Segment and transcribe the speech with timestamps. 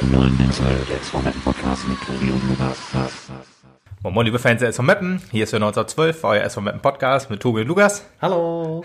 [0.00, 0.32] Moin,
[4.14, 5.20] moin, liebe Fans der SV Meppen.
[5.32, 8.04] Hier ist für 1912, euer SV Meppen Podcast mit Tobi und Lukas.
[8.22, 8.84] Hallo.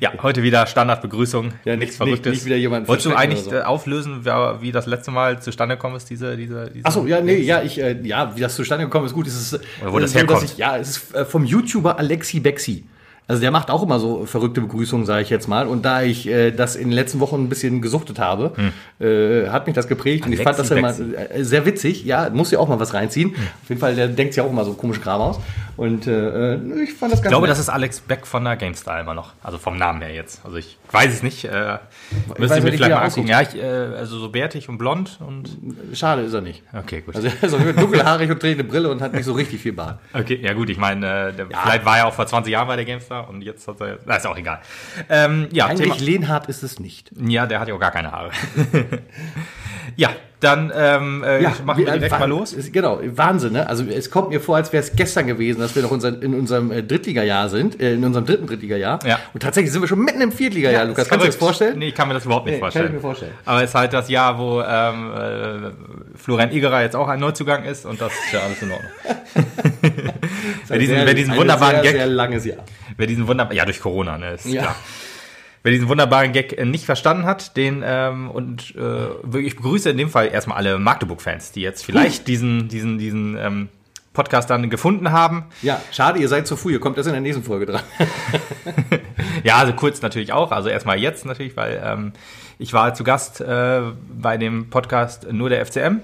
[0.00, 1.52] Ja, heute wieder Standardbegrüßung.
[1.64, 2.32] Ja, nichts nicht- Verrücktes.
[2.32, 3.52] nicht wieder jemanden Wolltest du eigentlich so.
[3.54, 4.24] äh, auflösen,
[4.60, 7.78] wie das letzte Mal zustande gekommen ist, diese, diese, diese Achso, ja, nee, ja, ich,
[7.78, 9.26] äh, ja, wie das zustande gekommen ist, gut.
[9.26, 10.44] Es ist, Oder wo äh, das so, herkommt.
[10.44, 12.84] Ich, ja, es ist äh, vom YouTuber Alexi Bexi.
[13.30, 15.66] Also der macht auch immer so verrückte Begrüßungen, sage ich jetzt mal.
[15.68, 18.52] Und da ich äh, das in den letzten Wochen ein bisschen gesuchtet habe,
[19.00, 20.26] äh, hat mich das geprägt.
[20.26, 22.04] und ich fand das ja immer äh, sehr witzig.
[22.04, 23.34] Ja, muss ja auch mal was reinziehen.
[23.62, 25.38] Auf jeden Fall, der denkt ja auch immer so komische Kram aus.
[25.76, 27.52] Und äh, äh, ich fand das ganz Ich glaube, nett.
[27.52, 29.32] das ist Alex Beck von der GameStar immer noch.
[29.42, 30.44] Also vom Namen her jetzt.
[30.44, 31.44] Also ich weiß es nicht.
[31.44, 31.78] Äh,
[32.36, 33.28] müsste ich mir vielleicht mal angucken.
[33.28, 35.56] Ja, ich, äh, also so bärtig und blond und.
[35.94, 36.62] Schade ist er nicht.
[36.76, 37.14] Okay, gut.
[37.16, 39.72] Also er ist so dunkelhaarig und trägt eine Brille und hat nicht so richtig viel
[39.72, 39.98] Bart.
[40.12, 42.76] Okay, ja gut, ich meine, äh, der- vielleicht war er auch vor 20 Jahren bei
[42.76, 43.98] der GameStar und jetzt hat er.
[44.06, 44.60] Na, ist auch egal.
[45.08, 47.10] Ähm, ja, Eigentlich Thema, Lehnhardt ist es nicht.
[47.16, 48.30] ja, der hat ja auch gar keine Haare.
[49.96, 52.54] ja, dann ähm, äh, machen wir direkt Wa- mal los.
[52.54, 53.66] Ist, genau, Wahnsinn, ne?
[53.68, 56.32] Also es kommt mir vor, als wäre es gestern gewesen, dass wir noch unser, in
[56.34, 59.00] unserem äh, Drittliga-Jahr sind, äh, in unserem dritten Drittliga-Jahr.
[59.06, 59.18] Ja.
[59.34, 61.04] Und tatsächlich sind wir schon mitten im Viertliga-Jahr, Lukas.
[61.04, 61.78] Ist Kannst du dir das vorstellen?
[61.78, 62.86] Nee, ich kann mir das überhaupt nicht Nee, kann vorstellen.
[62.86, 63.32] ich mir vorstellen.
[63.44, 67.64] Aber es ist halt das Jahr, wo ähm, äh, Florian Egerer jetzt auch ein Neuzugang
[67.64, 68.90] ist und das ist ja alles in Ordnung.
[70.68, 72.64] wer, diesen, Sehr- wer diesen wunderbaren sehr, Gag, sehr langes Jahr.
[72.96, 74.62] wer diesen wunderbaren, ja durch Corona, ne, ist Ja.
[74.62, 74.76] klar.
[75.62, 79.90] Wer diesen wunderbaren Gag äh, nicht verstanden hat, den ähm, und äh, wirklich- ich begrüße
[79.90, 83.68] in dem Fall erstmal alle Magdeburg-Fans, die jetzt vielleicht diesen diesen diesen ähm,
[84.12, 85.44] Podcast dann gefunden haben.
[85.62, 86.72] Ja, schade, ihr seid zu früh.
[86.72, 87.82] Ihr kommt erst in der nächsten Folge dran.
[89.44, 90.50] Ja, also kurz natürlich auch.
[90.52, 92.12] Also erstmal jetzt natürlich, weil ähm,
[92.58, 93.80] ich war zu Gast äh,
[94.18, 96.00] bei dem Podcast nur der FCM.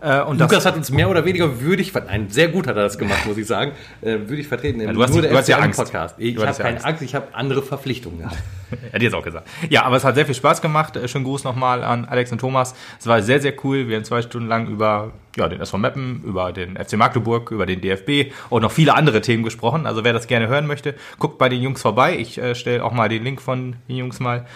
[0.00, 2.82] Äh, und das, Lukas hat uns mehr oder weniger würdig, nein, sehr gut hat er
[2.82, 5.48] das gemacht, muss ich sagen, äh, würdig vertreten im du hast- nur der du hast
[5.48, 5.78] ja Angst.
[5.78, 6.14] Podcast.
[6.18, 6.86] Ich habe ja keine Angst.
[6.86, 8.36] Angst, ich habe andere Verpflichtungen gehabt.
[8.90, 9.48] er hat jetzt auch gesagt.
[9.70, 10.96] Ja, aber es hat sehr viel Spaß gemacht.
[10.96, 12.74] Äh, Schönen Gruß nochmal an Alex und Thomas.
[12.98, 13.88] Es war sehr, sehr cool.
[13.88, 17.64] Wir haben zwei Stunden lang über ja, den SV Meppen, über den FC Magdeburg, über
[17.64, 19.86] den DFB und noch viele andere Themen gesprochen.
[19.86, 22.16] Also wer das gerne hören möchte, guckt bei den Jungs vorbei.
[22.18, 24.46] Ich äh, stelle auch mal den Link von den Jungs mal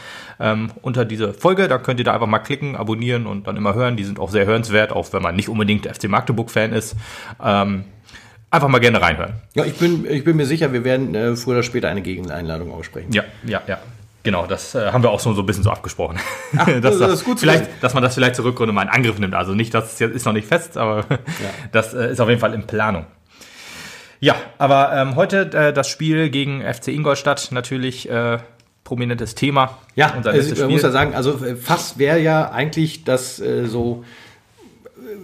[0.40, 1.68] ähm, unter diese Folge.
[1.68, 3.96] Da könnt ihr da einfach mal klicken, abonnieren und dann immer hören.
[3.96, 6.96] Die sind auch sehr hörenswert, auch wenn man nicht unbedingt FC Magdeburg-Fan ist.
[7.42, 7.84] Ähm,
[8.50, 9.34] einfach mal gerne reinhören.
[9.54, 12.72] Ja, ich bin, ich bin mir sicher, wir werden äh, früher oder später eine Gegeneinladung
[12.72, 13.12] aussprechen.
[13.12, 13.78] Ja, ja, ja.
[14.24, 16.18] Genau, das äh, haben wir auch so, so ein bisschen so abgesprochen.
[16.80, 19.34] das ist gut vielleicht, dass man das vielleicht zur Rückrunde mal in Angriff nimmt.
[19.34, 21.04] Also nicht, dass es jetzt ist noch nicht fest, aber
[21.72, 23.06] das äh, ist auf jeden Fall in Planung.
[24.20, 28.38] Ja, aber ähm, heute äh, das Spiel gegen FC Ingolstadt natürlich äh,
[28.92, 29.78] prominentes Thema.
[29.96, 33.64] Ja, also, letztes man muss ja sagen, also äh, fast wäre ja eigentlich das äh,
[33.64, 34.04] so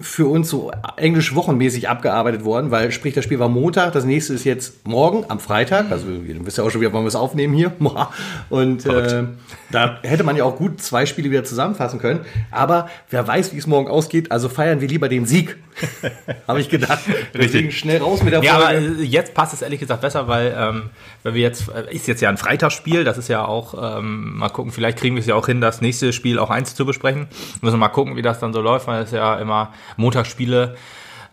[0.01, 4.35] für uns so englisch wochenmäßig abgearbeitet worden, weil sprich, das Spiel war Montag, das nächste
[4.35, 7.17] ist jetzt morgen am Freitag, also ihr wisst ja auch schon wieder, wann wir es
[7.17, 7.73] aufnehmen hier.
[8.51, 9.25] Und äh,
[9.71, 12.21] da hätte man ja auch gut zwei Spiele wieder zusammenfassen können.
[12.51, 15.57] Aber wer weiß, wie es morgen ausgeht, also feiern wir lieber den Sieg.
[16.49, 17.01] Habe ich gedacht.
[17.35, 19.03] Deswegen schnell raus mit der Ja, aber Folge.
[19.03, 20.91] äh, jetzt passt es ehrlich gesagt besser, weil ähm,
[21.23, 24.49] wenn wir jetzt äh, ist jetzt ja ein Freitagsspiel, das ist ja auch ähm, mal
[24.49, 27.29] gucken, vielleicht kriegen wir es ja auch hin, das nächste Spiel auch eins zu besprechen.
[27.61, 30.77] Müssen wir mal gucken, wie das dann so läuft, weil es ja immer Montagsspiele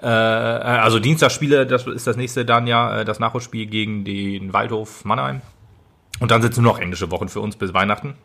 [0.01, 5.05] äh, also Dienstagsspiele, das ist das nächste dann ja äh, das Nachholspiel gegen den Waldhof
[5.05, 5.41] Mannheim.
[6.19, 8.15] Und dann sind es nur noch englische Wochen für uns bis Weihnachten.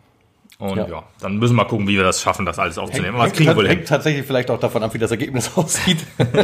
[0.58, 0.88] Und ja.
[0.88, 1.03] Ja.
[1.20, 3.14] dann müssen wir mal gucken, wie wir das schaffen, das alles aufzunehmen.
[3.14, 5.98] Aber das hängt, kriegen wir hängt tatsächlich vielleicht auch davon ab, wie das Ergebnis aussieht.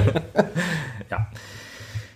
[1.08, 1.28] Ja.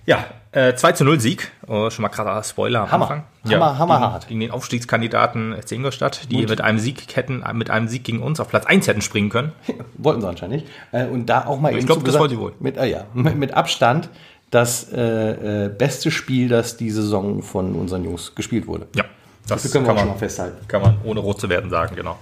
[0.04, 1.53] Ja, äh, 2 zu 0 Sieg.
[1.69, 3.05] Oh, schon mal krasser Spoiler am Hammer.
[3.11, 3.25] Anfang.
[3.44, 4.22] Hammer, ja, hammerhart.
[4.28, 8.21] Gegen, gegen den Aufstiegskandidaten FC Ingolstadt, die mit einem Sieg hätten, mit einem Sieg gegen
[8.21, 9.53] uns auf Platz 1 hätten springen können.
[9.97, 10.66] Wollten sie anscheinend nicht.
[10.93, 12.53] Äh, und da auch mal eben glaub, zu das wollen sie wohl.
[12.59, 14.09] Mit, äh, ja, mit, mit Abstand
[14.50, 18.89] das äh, äh, beste Spiel, das die Saison von unseren Jungs gespielt wurde.
[18.97, 19.05] Ja,
[19.47, 20.66] das Das können wir kann auch schon man, mal festhalten.
[20.66, 22.19] kann man ohne rot zu werden sagen, genau.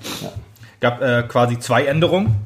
[0.81, 2.37] Gab äh, quasi zwei Änderungen.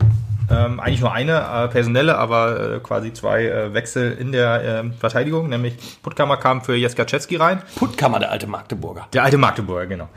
[0.50, 4.92] Ähm, eigentlich nur eine äh, personelle, aber äh, quasi zwei äh, Wechsel in der ähm,
[4.94, 7.62] Verteidigung, nämlich Puttkammer kam für Jeskaczewski rein.
[7.76, 9.06] Puttkammer, der alte Magdeburger.
[9.12, 10.08] Der alte Magdeburger, genau.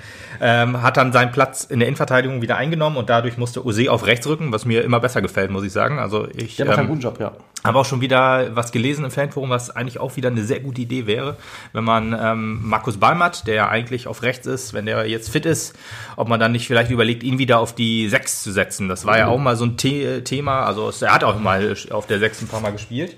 [0.41, 4.05] Ähm, hat dann seinen Platz in der Innenverteidigung wieder eingenommen und dadurch musste Ose auf
[4.05, 5.99] rechts rücken, was mir immer besser gefällt, muss ich sagen.
[5.99, 7.31] Also ich Der macht einen ähm, guten Job, ja.
[7.63, 10.81] habe auch schon wieder was gelesen im Fanforum, was eigentlich auch wieder eine sehr gute
[10.81, 11.37] Idee wäre,
[11.73, 15.45] wenn man ähm, Markus Balmert, der ja eigentlich auf rechts ist, wenn der jetzt fit
[15.45, 15.77] ist,
[16.15, 18.89] ob man dann nicht vielleicht überlegt, ihn wieder auf die 6 zu setzen.
[18.89, 20.65] Das war ja auch mal so ein The Thema.
[20.65, 23.17] Also er hat auch mal auf der 6 ein paar Mal gespielt.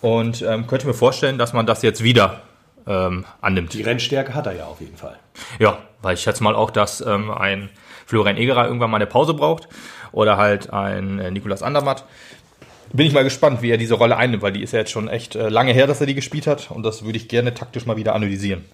[0.00, 2.40] Und ähm, könnte mir vorstellen, dass man das jetzt wieder
[2.86, 3.74] ähm, annimmt.
[3.74, 5.18] Die Rennstärke hat er ja auf jeden Fall.
[5.58, 7.68] Ja, weil ich schätze mal auch, dass ähm, ein
[8.06, 9.68] Florian Egerer irgendwann mal eine Pause braucht
[10.12, 12.04] oder halt ein äh, Nikolas Andermatt.
[12.92, 15.08] Bin ich mal gespannt, wie er diese Rolle einnimmt, weil die ist ja jetzt schon
[15.08, 17.86] echt äh, lange her, dass er die gespielt hat und das würde ich gerne taktisch
[17.86, 18.64] mal wieder analysieren.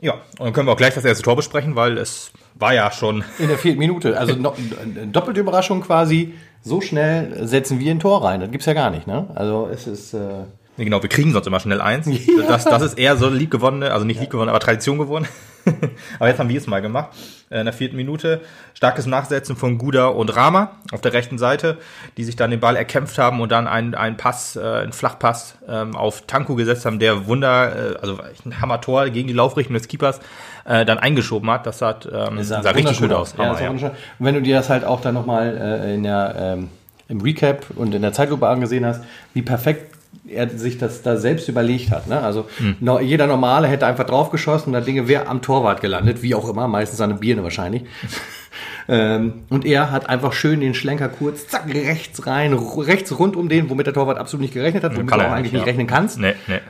[0.00, 2.90] Ja, und dann können wir auch gleich das erste Tor besprechen, weil es war ja
[2.90, 4.18] schon In der vierten Minute.
[4.18, 4.32] Also
[4.82, 6.34] eine doppelte Überraschung quasi.
[6.62, 8.40] So schnell setzen wir ein Tor rein.
[8.40, 9.28] Das gibt's ja gar nicht, ne?
[9.34, 10.14] Also es ist.
[10.14, 10.44] Äh
[10.76, 12.08] Nee, genau, wir kriegen sonst immer schnell eins.
[12.48, 15.28] Das, das ist eher so lieb gewonnene, also nicht lieb gewonnen, aber Tradition geworden.
[16.18, 17.10] aber jetzt haben wir es mal gemacht.
[17.50, 18.40] Äh, In der vierten Minute
[18.72, 21.76] starkes Nachsetzen von Guda und Rama auf der rechten Seite,
[22.16, 25.56] die sich dann den Ball erkämpft haben und dann einen, einen Pass, äh, einen Flachpass
[25.68, 29.86] ähm, auf Tanku gesetzt haben, der Wunder, äh, also ein Hammer-Tor gegen die Laufrichtung des
[29.86, 30.20] Keepers
[30.64, 31.66] äh, dann eingeschoben hat.
[31.66, 33.34] Das hat, ähm, sah, richtig wunderschön gut aus.
[33.36, 33.68] Ja, Hammer, sah ja.
[33.68, 33.90] wunderschön.
[33.90, 36.68] Und wenn du dir das halt auch dann nochmal äh, in der, ähm,
[37.08, 39.02] im Recap und in der Zeitlupe angesehen hast,
[39.34, 39.94] wie perfekt
[40.28, 42.06] er sich das da selbst überlegt hat.
[42.06, 42.20] Ne?
[42.20, 42.76] Also Hm.
[42.80, 46.48] no, jeder Normale hätte einfach draufgeschossen und das Ding wäre am Torwart gelandet, wie auch
[46.48, 47.82] immer, meistens an eine Birne wahrscheinlich.
[48.88, 53.48] ähm, und er hat einfach schön den Schlenker kurz, zack, rechts rein, rechts rund um
[53.48, 55.66] den, womit der Torwart absolut nicht gerechnet hat, womit du auch eigentlich nicht, nicht ja.
[55.66, 56.18] rechnen kannst.
[56.18, 56.60] Nee, nee.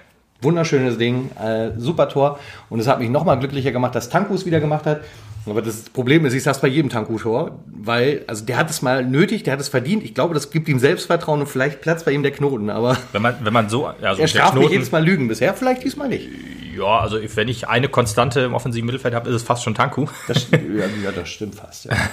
[0.42, 2.38] Wunderschönes Ding, äh, super Tor.
[2.68, 5.00] Und es hat mich nochmal glücklicher gemacht, dass Tankus wieder gemacht hat.
[5.46, 9.04] Aber das Problem ist, ich sag's bei jedem Tanku-Tor, weil, also der hat es mal
[9.04, 10.04] nötig, der hat es verdient.
[10.04, 12.70] Ich glaube, das gibt ihm Selbstvertrauen und vielleicht platzt bei ihm der Knoten.
[12.70, 15.54] Aber Wenn man, wenn man so, also er straft mich Knoten- jedes Mal Lügen bisher,
[15.54, 16.28] vielleicht diesmal nicht.
[16.76, 20.06] ja, also wenn ich eine Konstante im offensiven Mittelfeld habe, ist es fast schon Tanku.
[20.28, 20.58] Das, ja,
[21.04, 21.86] ja, das stimmt fast.
[21.86, 21.92] Ja.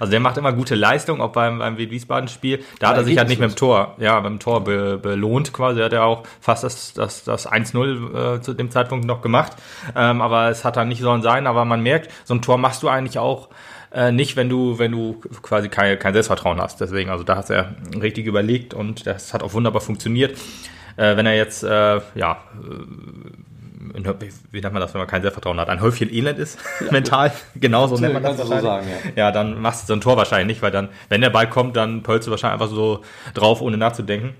[0.00, 2.62] Also der macht immer gute Leistung, auch beim, beim Wiesbaden-Spiel.
[2.80, 5.52] Da hat er sich halt nicht mit dem Tor, ja, mit dem Tor be, belohnt
[5.52, 5.80] quasi.
[5.80, 9.52] Hat er auch fast das, das, das 1-0 äh, zu dem Zeitpunkt noch gemacht.
[9.94, 11.46] Ähm, aber es hat dann nicht sollen sein.
[11.46, 13.48] Aber man merkt, so ein Tor machst du eigentlich auch
[13.92, 16.80] äh, nicht, wenn du, wenn du quasi kein, kein Selbstvertrauen hast.
[16.80, 20.36] Deswegen, also da hat er richtig überlegt und das hat auch wunderbar funktioniert.
[20.96, 24.04] Äh, wenn er jetzt, äh, ja, äh,
[24.50, 25.68] wie nennt man das, wenn man kein Selbstvertrauen hat?
[25.68, 26.58] Ein Häufchen Elend ist,
[26.90, 27.32] mental.
[27.54, 29.30] Genauso nennt man das so sagen, ja.
[29.30, 32.02] dann machst du so ein Tor wahrscheinlich nicht, weil dann, wenn der Ball kommt, dann
[32.02, 33.02] pölst du wahrscheinlich einfach so
[33.34, 34.34] drauf, ohne nachzudenken.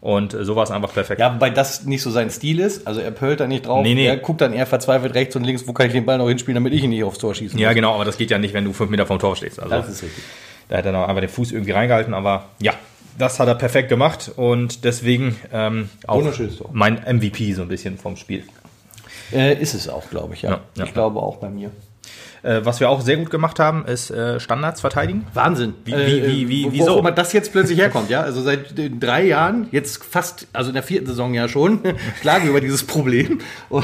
[0.00, 1.20] Und so war es einfach perfekt.
[1.20, 2.86] ja, wobei das nicht so sein Stil ist.
[2.86, 3.82] Also er pölt da nicht drauf.
[3.82, 4.06] Nee, nee.
[4.06, 6.54] Er guckt dann eher verzweifelt rechts und links, wo kann ich den Ball noch hinspielen,
[6.54, 7.74] damit ich ihn nicht aufs Tor schießen Ja, muss.
[7.74, 9.58] genau, aber das geht ja nicht, wenn du fünf Meter vom Tor stehst.
[9.60, 10.22] Also, Das ist richtig.
[10.68, 12.74] da hat er noch einfach den Fuß irgendwie reingehalten, aber ja,
[13.18, 16.22] das hat er perfekt gemacht und deswegen ähm, auch
[16.72, 18.44] mein MVP so ein bisschen vom Spiel.
[19.32, 20.50] Äh, ist es auch, glaube ich, ja.
[20.50, 20.84] Ja, ja.
[20.84, 21.70] Ich glaube auch bei mir.
[22.42, 25.26] Äh, was wir auch sehr gut gemacht haben, ist äh, Standards verteidigen.
[25.34, 25.74] Wahnsinn.
[25.84, 26.96] Wie- wie- wie- wie- wo- wieso?
[26.98, 28.20] Wo man das jetzt plötzlich herkommt, ja.
[28.20, 31.80] Also seit äh, drei Jahren, jetzt fast, also in der vierten Saison ja schon,
[32.20, 33.38] schlagen wir über dieses Problem.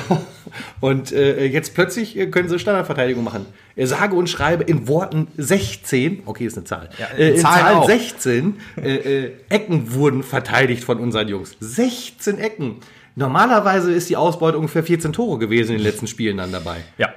[0.80, 3.46] Und äh, jetzt plötzlich äh, können sie Standardverteidigung machen.
[3.76, 7.64] Er sage und schreibe in Worten 16, okay, ist eine Zahl, Ja, äh, in Zahlen
[7.64, 7.86] Zahl auch.
[7.86, 11.56] 16 äh, äh, Ecken wurden verteidigt von unseren Jungs.
[11.60, 12.76] 16 Ecken.
[13.16, 16.78] Normalerweise ist die Ausbeute ungefähr 14 Tore gewesen in den letzten Spielen dann dabei.
[16.98, 17.08] Ja.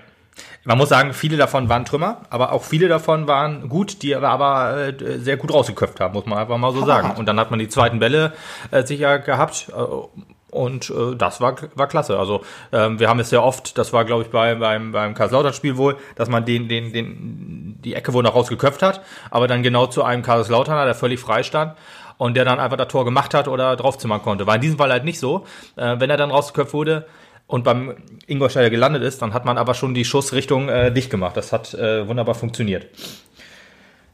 [0.67, 4.89] Man muss sagen, viele davon waren Trümmer, aber auch viele davon waren gut, die aber,
[4.89, 7.11] äh, sehr gut rausgeköpft haben, muss man einfach mal so sagen.
[7.17, 8.33] Und dann hat man die zweiten Bälle
[8.71, 9.69] äh, sicher gehabt.
[9.69, 9.81] Äh,
[10.51, 12.19] und äh, das war, war klasse.
[12.19, 12.43] Also
[12.73, 15.95] ähm, wir haben es sehr oft, das war glaube ich bei, beim, beim Kaiserslautern-Spiel wohl,
[16.15, 18.99] dass man den, den, den, die Ecke wohl noch rausgeköpft hat,
[19.31, 21.77] aber dann genau zu einem Kaiserslauterner, der völlig frei stand
[22.17, 24.45] und der dann einfach das Tor gemacht hat oder draufzimmern konnte.
[24.47, 25.45] War in diesem Fall halt nicht so.
[25.77, 27.05] Äh, wenn er dann rausgeköpft wurde,
[27.47, 27.95] und beim
[28.27, 31.35] Ingolstädter gelandet ist, dann hat man aber schon die Schussrichtung äh, dicht gemacht.
[31.37, 32.87] Das hat äh, wunderbar funktioniert.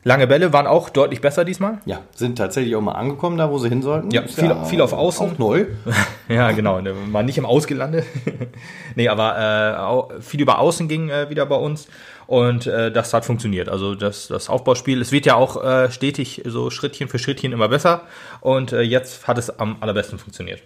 [0.06, 1.78] Lange Bälle waren auch deutlich besser diesmal.
[1.86, 4.12] Ja, sind tatsächlich auch mal angekommen, da wo sie hin sollten.
[4.12, 5.32] Ja, viel- viel auf Außen.
[5.34, 5.66] Auch neu.
[6.30, 6.82] Ja, genau.
[7.10, 8.06] Mal nicht im Ausgelandet.
[8.96, 11.88] nee, aber äh, viel über Außen ging äh, wieder bei uns.
[12.28, 13.68] Und äh, das hat funktioniert.
[13.70, 17.68] Also das, das Aufbauspiel, es wird ja auch äh, stetig so Schrittchen für Schrittchen immer
[17.70, 18.02] besser.
[18.42, 20.62] Und äh, jetzt hat es am allerbesten funktioniert.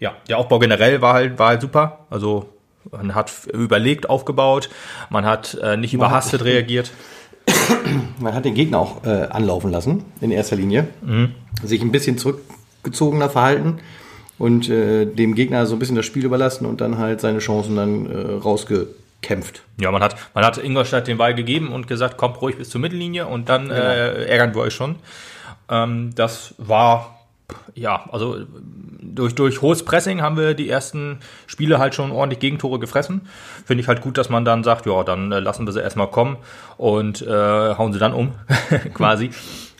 [0.00, 2.06] Ja, der Aufbau generell war halt, war halt super.
[2.10, 2.48] Also
[2.90, 4.68] man hat überlegt aufgebaut,
[5.10, 6.92] man hat äh, nicht überhastet reagiert.
[8.18, 10.88] Man hat den Gegner auch äh, anlaufen lassen, in erster Linie.
[11.62, 13.78] Sich ein bisschen zurückgezogener verhalten
[14.38, 17.76] und äh, dem Gegner so ein bisschen das Spiel überlassen und dann halt seine Chancen
[17.76, 19.62] dann äh, rausgekämpft.
[19.80, 22.80] Ja, man hat, man hat Ingolstadt den Ball gegeben und gesagt, kommt ruhig bis zur
[22.80, 24.96] Mittellinie und dann äh, ärgern wir euch schon.
[25.70, 27.15] Ähm, das war,
[27.74, 28.38] ja, also
[29.00, 33.22] durch, durch hohes Pressing haben wir die ersten Spiele halt schon ordentlich Gegentore gefressen.
[33.64, 36.10] Finde ich halt gut, dass man dann sagt, ja, dann äh, lassen wir sie erstmal
[36.10, 36.36] kommen
[36.76, 38.32] und äh, hauen sie dann um,
[38.94, 39.30] quasi.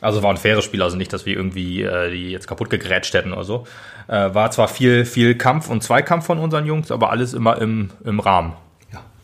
[0.01, 3.15] Also war ein faires Spiel, also nicht, dass wir irgendwie äh, die jetzt kaputt gegrätscht
[3.15, 3.67] hätten oder so.
[4.09, 7.91] Äh, war zwar viel, viel Kampf und Zweikampf von unseren Jungs, aber alles immer im,
[8.05, 8.53] im Rahmen.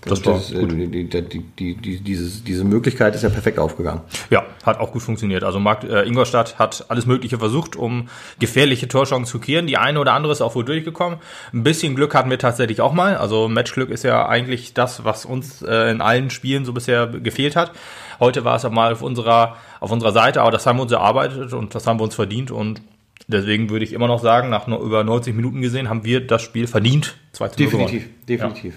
[0.05, 3.29] Ja, Das war das, äh, die, die, die, die, die, dieses, diese Möglichkeit ist ja
[3.29, 4.01] perfekt aufgegangen.
[4.31, 5.45] Ja, hat auch gut funktioniert.
[5.45, 9.67] Also Markt, äh, Ingolstadt hat alles Mögliche versucht, um gefährliche Torchancen zu kreieren.
[9.67, 11.19] Die eine oder andere ist auch wohl durchgekommen.
[11.53, 13.17] Ein bisschen Glück hatten wir tatsächlich auch mal.
[13.17, 17.55] Also Matchglück ist ja eigentlich das, was uns äh, in allen Spielen so bisher gefehlt
[17.55, 17.73] hat.
[18.19, 20.93] Heute war es aber mal auf unserer, auf unserer Seite, aber das haben wir uns
[20.93, 22.83] erarbeitet und das haben wir uns verdient und
[23.29, 26.43] deswegen würde ich immer noch sagen, nach no, über 90 Minuten gesehen, haben wir das
[26.43, 27.17] Spiel verdient.
[27.33, 28.05] 2 zu 0 gewonnen.
[28.29, 28.75] definitiv.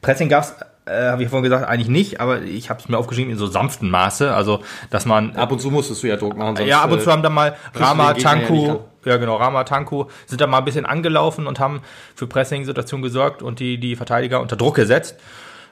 [0.00, 0.54] Pressing gab es
[0.86, 3.46] äh, habe ich vorhin gesagt, eigentlich nicht, aber ich habe es mir aufgeschrieben in so
[3.46, 6.56] sanften Maße, also dass man Ab und zu musstest du ja Druck machen.
[6.56, 8.78] Sonst, ja, ab und zu äh, haben dann mal Rama, ja Tanku, an.
[9.04, 11.82] ja, genau, Rama, Tanku sind da mal ein bisschen angelaufen und haben
[12.14, 15.16] für Pressing-Situationen gesorgt und die, die Verteidiger unter Druck gesetzt.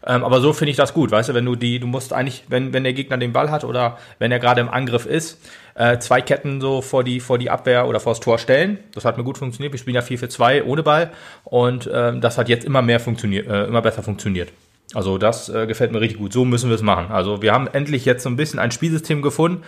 [0.08, 2.44] Ähm, aber so finde ich das gut, weißt du, wenn du die, du musst eigentlich,
[2.48, 5.38] wenn, wenn der Gegner den Ball hat oder wenn er gerade im Angriff ist,
[5.74, 8.78] äh, zwei Ketten so vor die, vor die Abwehr oder vor das Tor stellen.
[8.94, 9.72] Das hat mir gut funktioniert.
[9.72, 11.12] Wir spielen ja 4 für 2 ohne Ball
[11.44, 14.50] und ähm, das hat jetzt immer mehr funktioniert, äh, immer besser funktioniert.
[14.94, 16.32] Also das äh, gefällt mir richtig gut.
[16.32, 17.12] So müssen wir es machen.
[17.12, 19.62] Also wir haben endlich jetzt so ein bisschen ein Spielsystem gefunden,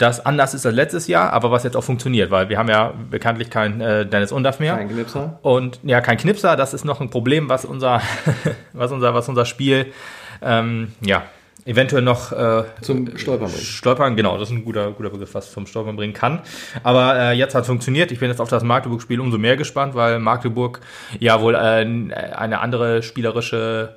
[0.00, 2.94] das anders ist als letztes Jahr, aber was jetzt auch funktioniert, weil wir haben ja
[3.10, 4.76] bekanntlich keinen äh, Dennis Undaff mehr.
[4.76, 5.38] Kein Knipser.
[5.42, 8.00] Und ja, kein Knipser, das ist noch ein Problem, was unser,
[8.72, 9.92] was unser, was unser Spiel
[10.40, 11.24] ähm, ja,
[11.66, 13.62] eventuell noch äh, Zum Stolpern bringen.
[13.62, 16.40] Stolpern, genau, das ist ein guter, guter Begriff, was zum Stolpern bringen kann.
[16.82, 18.10] Aber äh, jetzt hat es funktioniert.
[18.10, 20.80] Ich bin jetzt auf das Magdeburg-Spiel umso mehr gespannt, weil Magdeburg
[21.18, 23.96] ja wohl äh, eine andere spielerische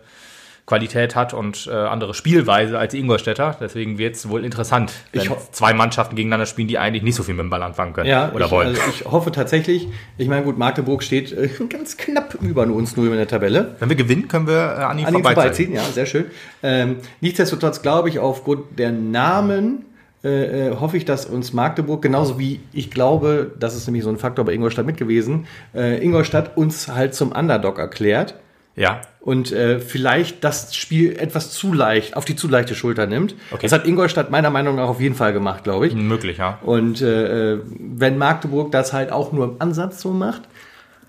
[0.65, 3.58] Qualität hat und äh, andere Spielweise als die Ingolstädter.
[3.60, 7.34] Deswegen wird es wohl interessant, wenn zwei Mannschaften gegeneinander spielen, die eigentlich nicht so viel
[7.34, 8.67] mit dem Ball anfangen können Ja, oder ich, wollen.
[8.70, 13.08] Also ich hoffe tatsächlich, ich meine, gut, Magdeburg steht äh, ganz knapp über uns nur
[13.08, 13.75] in der Tabelle.
[13.79, 15.74] wenn wir gewinnen, können wir äh, an ihnen An ihm vorbeiziehen.
[15.74, 16.25] vorbeiziehen, ja, sehr schön.
[16.63, 19.86] Ähm, nichtsdestotrotz glaube ich, aufgrund der Namen
[20.24, 24.10] äh, äh, hoffe ich, dass uns Magdeburg, genauso wie ich glaube, das ist nämlich so
[24.10, 28.36] ein Faktor bei Ingolstadt mit gewesen, äh, Ingolstadt uns halt zum Underdog erklärt
[28.77, 33.36] Ja, und äh, vielleicht das Spiel etwas zu leicht, auf die zu leichte Schulter nimmt.
[33.51, 33.62] Okay.
[33.63, 35.96] Das hat Ingolstadt meiner Meinung nach auf jeden Fall gemacht, glaube ich.
[35.96, 36.60] möglich, ja.
[36.62, 40.42] Und äh, äh, wenn Magdeburg das halt auch nur im Ansatz so macht,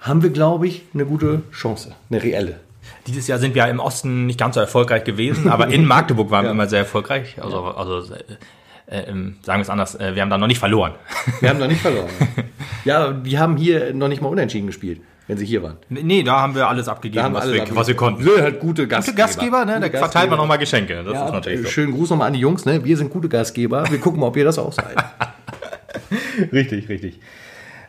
[0.01, 2.61] haben wir, glaube ich, eine gute Chance, eine reelle.
[3.09, 6.31] Dieses Jahr sind wir ja im Osten nicht ganz so erfolgreich gewesen, aber in Magdeburg
[6.31, 6.51] waren Ja.
[6.51, 7.37] wir immer sehr erfolgreich.
[7.43, 8.19] Also, also äh,
[8.87, 10.93] äh, ähm, sagen wir es anders, äh, wir haben da noch nicht verloren.
[11.41, 12.11] Wir haben noch nicht verloren.
[12.85, 15.79] ja, die haben hier noch nicht mal unentschieden gespielt, wenn sie hier waren.
[15.89, 17.81] nee, da haben wir alles abgegeben, haben was, alle wir, abgegeben.
[17.81, 18.25] was wir konnten.
[18.25, 19.17] Wir sind halt gute Gastgeber.
[19.17, 19.81] Gute Gastgeber, ne?
[19.81, 21.03] Da Gute verteilt man nochmal Geschenke.
[21.03, 21.69] Das Ja, ist natürlich so.
[21.69, 22.85] Schönen Gruß nochmal an die Jungs, ne?
[22.85, 23.91] Wir sind gute Gastgeber.
[23.91, 24.97] Wir gucken mal, ob ihr das auch seid.
[26.53, 27.21] Richtig, richtig.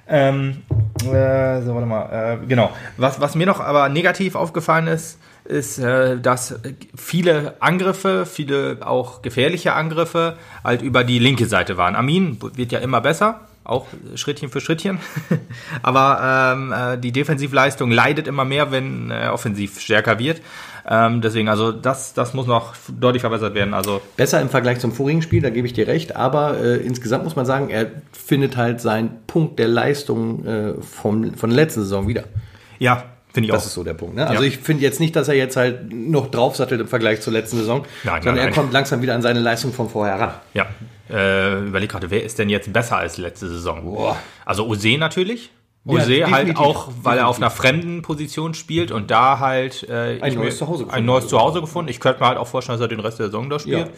[0.08, 0.58] Ähm,
[1.04, 2.40] äh, so, warte mal.
[2.44, 2.72] Äh, genau.
[2.98, 6.60] Was, was mir noch aber negativ aufgefallen ist, ist, äh, dass
[6.96, 11.96] viele Angriffe, viele auch gefährliche Angriffe halt über die linke Seite waren.
[11.96, 15.00] Amin wird ja immer besser, auch Schrittchen für Schrittchen.
[15.82, 20.42] aber ähm, äh, die Defensivleistung leidet immer mehr, wenn er offensiv stärker wird.
[20.88, 23.74] Ähm, deswegen, also das, das muss noch deutlich verbessert werden.
[23.74, 26.16] Also Besser im Vergleich zum vorigen Spiel, da gebe ich dir recht.
[26.16, 31.34] Aber äh, insgesamt muss man sagen, er findet halt seinen Punkt der Leistung äh, vom,
[31.34, 32.26] von der letzten Saison wieder.
[32.80, 33.04] ja,
[33.34, 33.68] finde ich Das auch.
[33.68, 34.16] ist so der Punkt.
[34.16, 34.28] Ne?
[34.28, 34.48] Also Ja.
[34.48, 37.84] ich finde jetzt nicht, dass er jetzt halt noch draufsattelt im Vergleich zur letzten Saison,
[38.04, 38.54] Nein, sondern nein, er nein.
[38.54, 40.34] kommt langsam wieder an seine Leistung von vorher ran.
[40.54, 40.68] Ja.
[41.10, 43.84] Äh, überleg gerade, wer ist denn jetzt besser als letzte Saison?
[43.84, 44.18] Boah.
[44.46, 45.52] Also Ose natürlich.
[45.88, 46.58] Ja, Ose halt definitiv.
[46.60, 47.72] auch, weil er auf einer Definitiv.
[47.82, 51.06] fremden Position spielt und da halt äh, Ein neues Zuhause ein gefunden.
[51.06, 51.90] neues Zuhause gefunden.
[51.92, 53.92] Ich könnte mir halt auch vorstellen, dass er den Rest der Saison da spielt.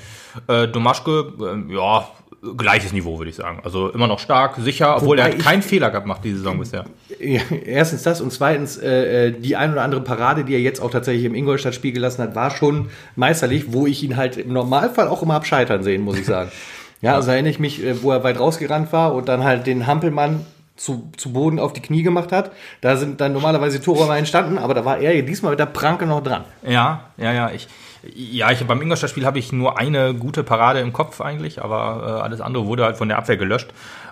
[0.48, 1.32] Äh, Domaschke,
[1.70, 2.10] äh, ja,
[2.58, 3.62] gleiches Niveau, würde ich sagen.
[3.64, 6.86] Also immer noch stark, sicher, obwohl er Wobei ich- keinen Fehler gemacht diese Saison bisher.
[7.22, 10.82] Ja, erstens das und zweitens äh, äh, die ein oder andere Parade, die er jetzt
[10.82, 15.08] auch tatsächlich im Ingolstadt-Spiel gelassen hat, war schon meisterlich, wo ich ihn halt im Normalfall
[15.08, 16.52] auch immer hab scheitern sehen, muss ich sagen.
[17.02, 19.88] Ja, also erinnere ich mich, äh, wo er weit rausgerannt war und dann halt den
[19.88, 22.52] Hampelmann zu, zu Boden auf die Knie gemacht hat.
[22.82, 26.22] Da sind dann normalerweise mal entstanden, aber da war er diesmal mit der Pranke noch
[26.22, 26.44] dran.
[26.64, 27.52] Ja, ja, ja.
[27.52, 27.68] Ich,
[28.16, 32.22] ja, ich, beim Ingolstadt-Spiel habe ich nur eine gute Parade im Kopf eigentlich, aber äh,
[32.22, 33.70] alles andere wurde halt von der Abwehr gelöscht.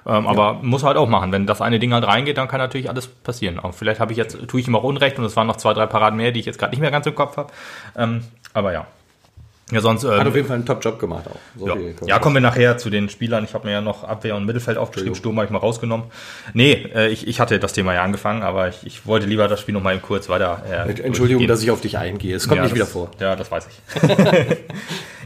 [0.08, 1.32] Ähm, Aber muss halt auch machen.
[1.32, 3.60] Wenn das eine Ding halt reingeht, dann kann natürlich alles passieren.
[3.60, 5.74] Auch vielleicht habe ich jetzt, tue ich ihm auch Unrecht und es waren noch zwei,
[5.74, 7.52] drei Paraden mehr, die ich jetzt gerade nicht mehr ganz im Kopf habe.
[7.98, 8.24] Ähm,
[8.54, 8.86] aber ja.
[9.72, 10.04] Ja, sonst.
[10.04, 11.40] Hat Ähm, auf jeden Fall einen Top-Job gemacht auch.
[11.60, 11.76] So ja.
[12.06, 13.44] ja, kommen wir nachher zu den Spielern.
[13.46, 15.16] Ich habe mir ja noch Abwehr und Mittelfeld aufgeschrieben.
[15.16, 16.06] Sturm habe ich mal rausgenommen.
[16.54, 19.60] Nee, äh, ich, ich hatte das Thema ja angefangen, aber ich, ich wollte lieber das
[19.60, 20.62] Spiel noch mal kurz weiter.
[20.70, 21.48] Äh, Entschuldigung, durchgehen.
[21.48, 22.36] dass ich auf dich eingehe.
[22.36, 23.10] Es kommt Ja, nicht das, wieder vor.
[23.20, 24.02] Ja, das weiß ich.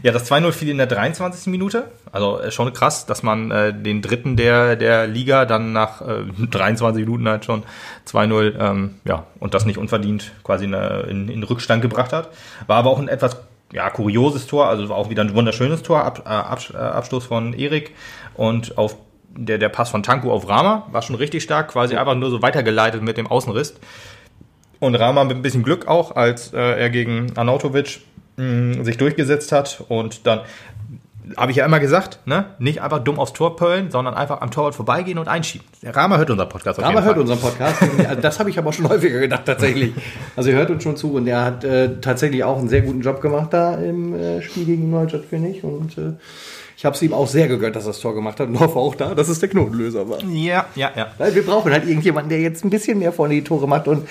[0.04, 1.48] ja, das 2-0 fiel in der 23.
[1.48, 1.92] Minute.
[2.14, 6.24] Also äh, schon krass, dass man äh, den dritten der, der Liga dann nach äh,
[6.50, 7.64] 23 Minuten halt schon
[8.08, 12.30] 2-0, ähm, ja, und das nicht unverdient quasi in, äh, in, in Rückstand gebracht hat.
[12.68, 13.36] War aber auch ein etwas
[13.72, 17.54] ja, kurioses Tor, also auch wieder ein wunderschönes Tor, Ab, äh, Abs- äh, Abstoß von
[17.54, 17.94] Erik
[18.36, 18.96] und auf
[19.30, 22.42] der, der Pass von Tanku auf Rama war schon richtig stark, quasi einfach nur so
[22.42, 23.76] weitergeleitet mit dem Außenriss.
[24.80, 28.00] Und Rama mit ein bisschen Glück auch, als äh, er gegen Arnautovic
[28.38, 30.42] mh, sich durchgesetzt hat und dann
[31.38, 32.46] habe ich ja immer gesagt, ne?
[32.60, 35.68] nicht einfach dumm aufs Tor pöllen, sondern einfach am Torwart vorbeigehen und einschieben.
[35.82, 37.78] Der Rama hört unseren Podcast Rama hört unseren Podcast.
[38.10, 39.94] Also das habe ich aber schon häufiger gedacht, tatsächlich.
[40.36, 43.02] Also er hört uns schon zu und er hat äh, tatsächlich auch einen sehr guten
[43.02, 45.64] Job gemacht da im äh, Spiel gegen Neustadt, finde ich.
[45.64, 46.14] Und äh,
[46.80, 48.80] ich habe es ihm auch sehr gegönnt, dass er das Tor gemacht hat und hoffe
[48.80, 50.24] auch da, dass es der Knotenlöser war.
[50.24, 51.12] Ja, ja, ja.
[51.18, 53.90] Weil wir brauchen halt irgendjemanden, der jetzt ein bisschen mehr vorne die Tore macht.
[53.90, 54.08] Und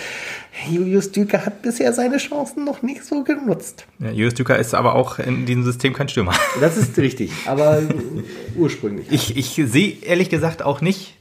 [0.70, 3.86] Julius Düker hat bisher seine Chancen noch nicht so genutzt.
[4.00, 6.34] ja Julius Düker ist aber auch in diesem System kein Stürmer.
[6.60, 7.80] Das ist richtig, aber
[8.58, 9.06] ursprünglich.
[9.10, 11.14] Ich, ich sehe ehrlich gesagt auch nicht,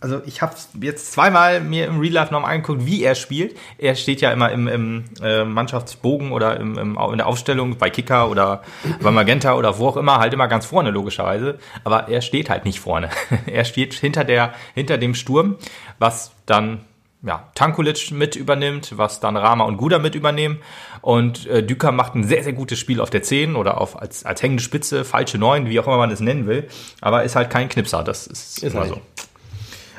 [0.00, 3.56] also ich habe jetzt zweimal mir im Real Life nochmal angeguckt, wie er spielt.
[3.78, 7.90] Er steht ja immer im, im äh, Mannschaftsbogen oder im, im, in der Aufstellung bei
[7.90, 8.62] Kicker oder
[9.00, 11.58] bei Magenta oder wo auch immer, halt immer ganz vorne logischerweise.
[11.84, 13.10] Aber er steht halt nicht vorne.
[13.46, 15.56] er steht hinter, der, hinter dem Sturm,
[15.98, 16.80] was dann
[17.22, 20.58] ja, Tankulic mit übernimmt, was dann Rama und Guda mit übernehmen.
[21.00, 24.24] Und äh, Düker macht ein sehr, sehr gutes Spiel auf der 10 oder auf, als,
[24.24, 26.68] als hängende Spitze, falsche 9, wie auch immer man es nennen will.
[27.00, 29.00] Aber ist halt kein Knipser, das ist, Ist immer er so.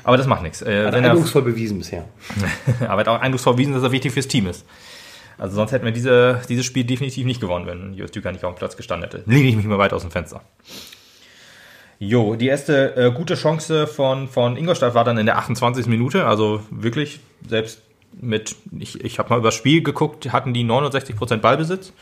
[0.08, 0.62] Aber das macht nichts.
[0.62, 2.06] Äh, er, eindrucksvoll bewiesen bisher.
[2.88, 4.66] aber hat auch eindrucksvoll bewiesen, dass er wichtig fürs Team ist.
[5.38, 8.56] Also sonst hätten wir diese, dieses Spiel definitiv nicht gewonnen, wenn Jürgen Düker nicht auf
[8.56, 9.30] dem Platz gestanden hätte.
[9.30, 10.44] Lehne ich mich mal weit aus dem Fenster.
[12.00, 15.88] Jo, die erste äh, gute Chance von, von Ingolstadt war dann in der 28.
[15.88, 16.26] Minute.
[16.26, 17.82] Also wirklich, selbst
[18.20, 21.94] mit, ich, ich habe mal übers Spiel geguckt, hatten die 69% Ballbesitz,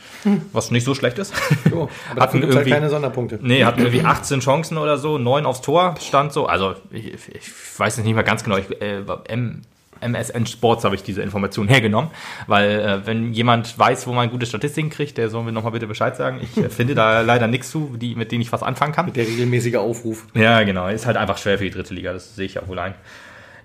[0.52, 1.34] was nicht so schlecht ist.
[1.70, 3.38] So, aber Hatten halt irgendwie- keine Sonderpunkte.
[3.42, 6.46] Nee, hatten irgendwie 18 Chancen oder so, 9 aufs Tor stand so.
[6.46, 8.56] Also ich, ich weiß es nicht mehr ganz genau.
[8.56, 9.60] Ich, äh, M,
[10.00, 12.10] MSN Sports habe ich diese Information hergenommen,
[12.46, 15.86] weil äh, wenn jemand weiß, wo man gute Statistiken kriegt, der soll mir nochmal bitte
[15.86, 16.40] Bescheid sagen.
[16.42, 19.12] Ich äh, finde da leider nichts zu, die, mit denen ich was anfangen kann.
[19.12, 20.26] Der regelmäßige Aufruf.
[20.34, 20.88] Ja, genau.
[20.88, 22.94] Ist halt einfach schwer für die dritte Liga, das sehe ich ja wohl ein.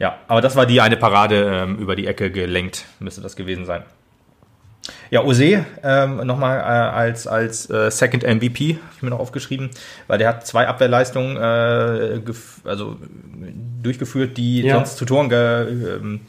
[0.02, 3.66] Ja, aber das war die eine Parade ähm, über die Ecke gelenkt, müsste das gewesen
[3.66, 3.84] sein.
[5.12, 9.70] Ja, Ose ähm, nochmal äh, als, als äh, Second MVP, habe ich mir noch aufgeschrieben,
[10.08, 12.20] weil der hat zwei Abwehrleistungen äh,
[12.68, 12.98] also,
[13.84, 14.78] durchgeführt, die Ja.
[14.78, 16.22] sonst zu Toren, ähm,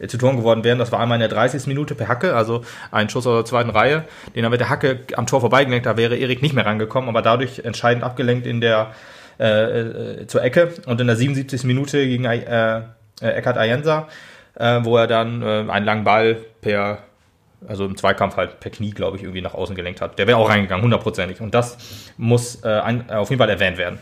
[0.00, 0.80] äh, zu Toren geworden wären.
[0.80, 1.68] Das war einmal in der 30.
[1.68, 4.06] Minute per Hacke, also ein Schuss aus der zweiten Reihe.
[4.34, 7.22] Den haben wir der Hacke am Tor vorbeigelenkt, da wäre Erik nicht mehr rangekommen, aber
[7.22, 8.90] dadurch entscheidend abgelenkt in der
[9.38, 10.74] äh, äh, zur Ecke.
[10.86, 11.62] Und in der 77.
[11.62, 12.82] Minute gegen äh,
[13.20, 14.08] äh, Eckhard Ayensa,
[14.54, 16.98] äh, wo er dann äh, einen langen Ball per
[17.68, 20.18] also im Zweikampf halt per Knie, glaube ich, irgendwie nach außen gelenkt hat.
[20.18, 21.42] Der wäre auch reingegangen, hundertprozentig.
[21.42, 21.76] Und das
[22.16, 23.98] muss äh, ein, äh, auf jeden Fall erwähnt werden.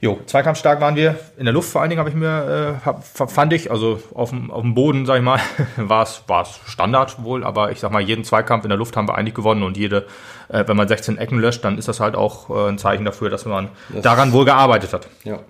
[0.00, 1.16] Jo, zweikampfstark waren wir.
[1.36, 4.30] In der Luft vor allen Dingen habe ich mir, äh, hab, fand ich, also auf
[4.30, 5.40] dem, auf dem Boden, sag ich mal,
[5.76, 8.96] war es war es Standard wohl, aber ich sag mal, jeden Zweikampf in der Luft
[8.96, 10.06] haben wir eigentlich gewonnen und jede,
[10.48, 13.28] äh, wenn man 16 Ecken löscht, dann ist das halt auch äh, ein Zeichen dafür,
[13.28, 15.08] dass man Das- daran wohl gearbeitet hat.
[15.24, 15.40] Ja.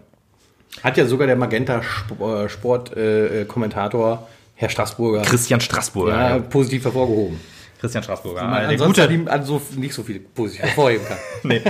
[0.83, 6.12] Hat ja sogar der Magenta Sport, Sport äh, Kommentator Herr Straßburger Christian Straßburger.
[6.12, 7.38] ja, positiv hervorgehoben.
[7.81, 8.43] Christian Straßburger.
[8.43, 11.19] Man äh, der ansonsten gute, ihm also nicht so viel positiv hervorheben kann.
[11.45, 11.62] nee,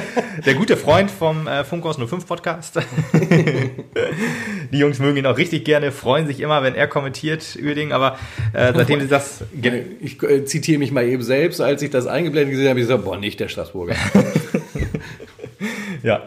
[0.47, 2.77] der gute Freund vom äh, Funkhaus 05 Podcast.
[4.73, 8.19] Die Jungs mögen ihn auch richtig gerne, freuen sich immer, wenn er kommentiert, Uerding, aber
[8.55, 9.45] äh, seitdem sie das.
[10.01, 13.05] Ich äh, zitiere mich mal eben selbst, als ich das eingeblendet gesehen habe, ich gesagt,
[13.05, 13.95] boah, nicht der Straßburger.
[16.03, 16.23] Ja.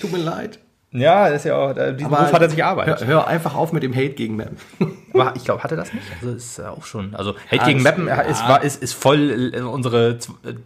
[0.00, 0.58] Tut mir leid.
[0.90, 3.00] Ja, das ist ja auch, äh, diesen Beruf hat er sich erarbeitet.
[3.00, 4.56] Hör, hör einfach auf mit dem Hate gegen Mem.
[5.12, 6.06] Aber ich glaube, hatte das nicht?
[6.22, 7.14] Also ist äh, auch schon.
[7.14, 8.48] Also Hate Ah, gegen das- Mappen ist, ja.
[8.48, 10.18] war, ist, ist voll äh, unsere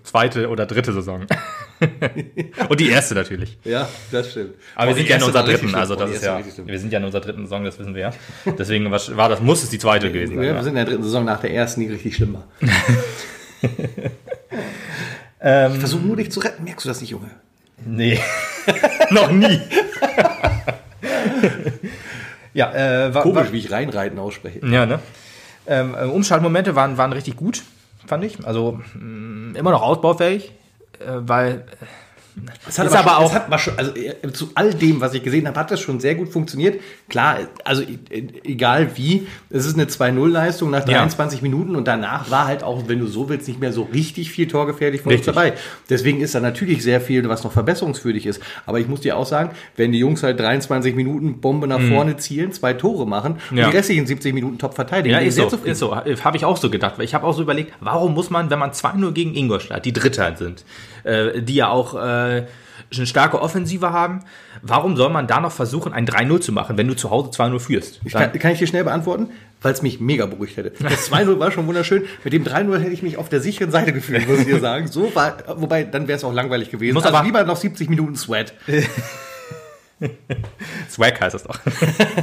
[0.04, 1.26] zweite oder dritte Saison.
[2.68, 3.58] Und die erste natürlich.
[3.64, 4.54] Ja, das stimmt.
[4.76, 7.04] Aber wir sind ja in unserer dritten, also das ist ja, wir sind ja in
[7.04, 8.10] unserer dritten Saison, das wissen wir ja.
[8.56, 10.44] Deswegen was- war das, muss es die zweite gewesen sein.
[10.44, 10.54] Ja, Ja.
[10.56, 12.44] wir sind in der dritten Saison nach der ersten, die richtig schlimm war.
[15.44, 17.28] Ich versuche nur dich zu retten, merkst du das nicht, Junge?
[17.84, 18.18] Nee,
[19.10, 19.60] noch nie.
[22.54, 24.60] ja, äh, war, Komisch, war, wie ich reinreiten ausspreche.
[24.66, 25.00] ja, ne?
[25.66, 27.62] Ähm, äh, Umschaltmomente waren, waren richtig gut,
[28.06, 28.44] fand ich.
[28.44, 30.52] Also mh, immer noch ausbaufähig,
[30.98, 31.64] äh, weil
[32.66, 33.92] Es hat Ist aber schon- auch- hat schon, also
[34.32, 36.80] zu all dem, was ich gesehen habe, hat das schon sehr gut funktioniert.
[37.08, 37.82] Klar, also
[38.44, 40.98] egal wie, es ist eine 2-0-Leistung nach Ja.
[40.98, 44.30] 23 Minuten und danach war halt auch, wenn du so willst, nicht mehr so richtig
[44.30, 45.34] viel torgefährlich von uns Richtig.
[45.34, 45.52] dabei.
[45.90, 48.40] Deswegen ist da natürlich sehr viel, was noch verbesserungswürdig ist.
[48.66, 52.16] Aber ich muss dir auch sagen, wenn die Jungs halt 23 Minuten Bombe nach vorne
[52.16, 53.58] zielen, zwei Tore machen und Mhm.
[53.58, 53.70] Ja.
[53.70, 55.72] die restlichen 70 Minuten top verteidigen, Ja, ist so, zufrieden.
[55.72, 55.94] ist so.
[55.94, 56.94] Habe ich auch so gedacht.
[56.98, 59.92] Weil ich habe auch so überlegt, warum muss man, wenn man 2-0 gegen Ingolstadt, die
[59.92, 60.64] Dritter sind,
[61.04, 64.20] äh, die ja auch äh, eine starke Offensive haben,
[64.62, 67.58] warum soll man da noch versuchen, ein 3-0 zu machen, wenn du zu Hause 2-0
[67.58, 68.00] führst?
[68.04, 69.30] Ich kann, kann ich dir schnell beantworten?
[69.60, 70.72] Weil es mich mega beruhigt hätte.
[70.82, 72.02] Das 2-0 war schon wunderschön.
[72.24, 74.88] Mit dem 3-0 hätte ich mich auf der sicheren Seite gefühlt, muss ich dir sagen.
[74.88, 76.94] So war, wobei, dann wäre es auch langweilig gewesen.
[76.94, 78.52] Muss also aber- lieber noch 70 Minuten Sweat.
[80.90, 81.58] Swag heißt das doch.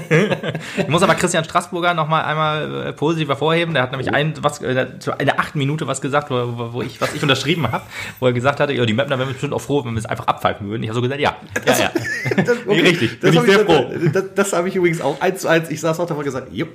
[0.77, 3.73] ich muss aber Christian Straßburger noch mal einmal äh, positiv hervorheben.
[3.73, 6.99] Der hat nämlich ein, was, äh, zu einer achten Minute was gesagt, wo, wo- ich,
[7.01, 7.83] was ich unterschrieben habe,
[8.19, 10.27] wo er gesagt hatte, ja, die Mapner wären bestimmt auch froh, wenn wir es einfach
[10.27, 10.83] abpfeifen würden.
[10.83, 11.91] Ich habe so gesagt, ja, ja, ja.
[12.43, 13.19] Das, Nee, richtig.
[13.19, 14.09] Bin Das ich habe sehr ich, froh.
[14.13, 15.69] das, das habe ich übrigens auch eins zu eins.
[15.69, 16.69] Ich saß auch davor gesagt, jupp.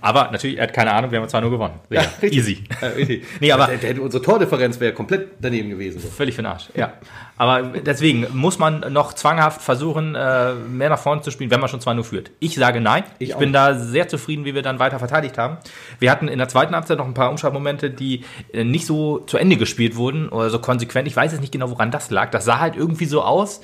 [0.00, 1.74] Aber natürlich, er hat keine Ahnung, wir haben zwar nur gewonnen.
[1.90, 2.02] Sicher.
[2.22, 2.38] richtig.
[2.38, 2.64] Easy.
[2.80, 3.24] Äh, richtig.
[3.40, 6.00] Nee, aber- der, der, unsere Tordifferenz wäre komplett daneben gewesen.
[6.00, 6.08] So.
[6.08, 6.94] Völlig für den Arsch, ja.
[7.36, 11.68] Aber deswegen muss man noch zwanghaft versuchen, äh, mehr nach vorne zu spielen, wenn man
[11.68, 12.30] schon 2-0 führt.
[12.40, 13.04] Ich sage nein.
[13.18, 15.58] Ich, Ich bin da sehr zufrieden, wie wir dann weiter verteidigt haben.
[16.00, 19.36] Wir hatten in der zweiten Halbzeit noch ein paar Umschaltmomente, die äh, nicht so zu
[19.38, 21.06] Ende gespielt wurden oder so konsequent.
[21.06, 22.30] Ich weiß jetzt nicht genau, woran das lag.
[22.30, 23.60] Das sah halt irgendwie so aus,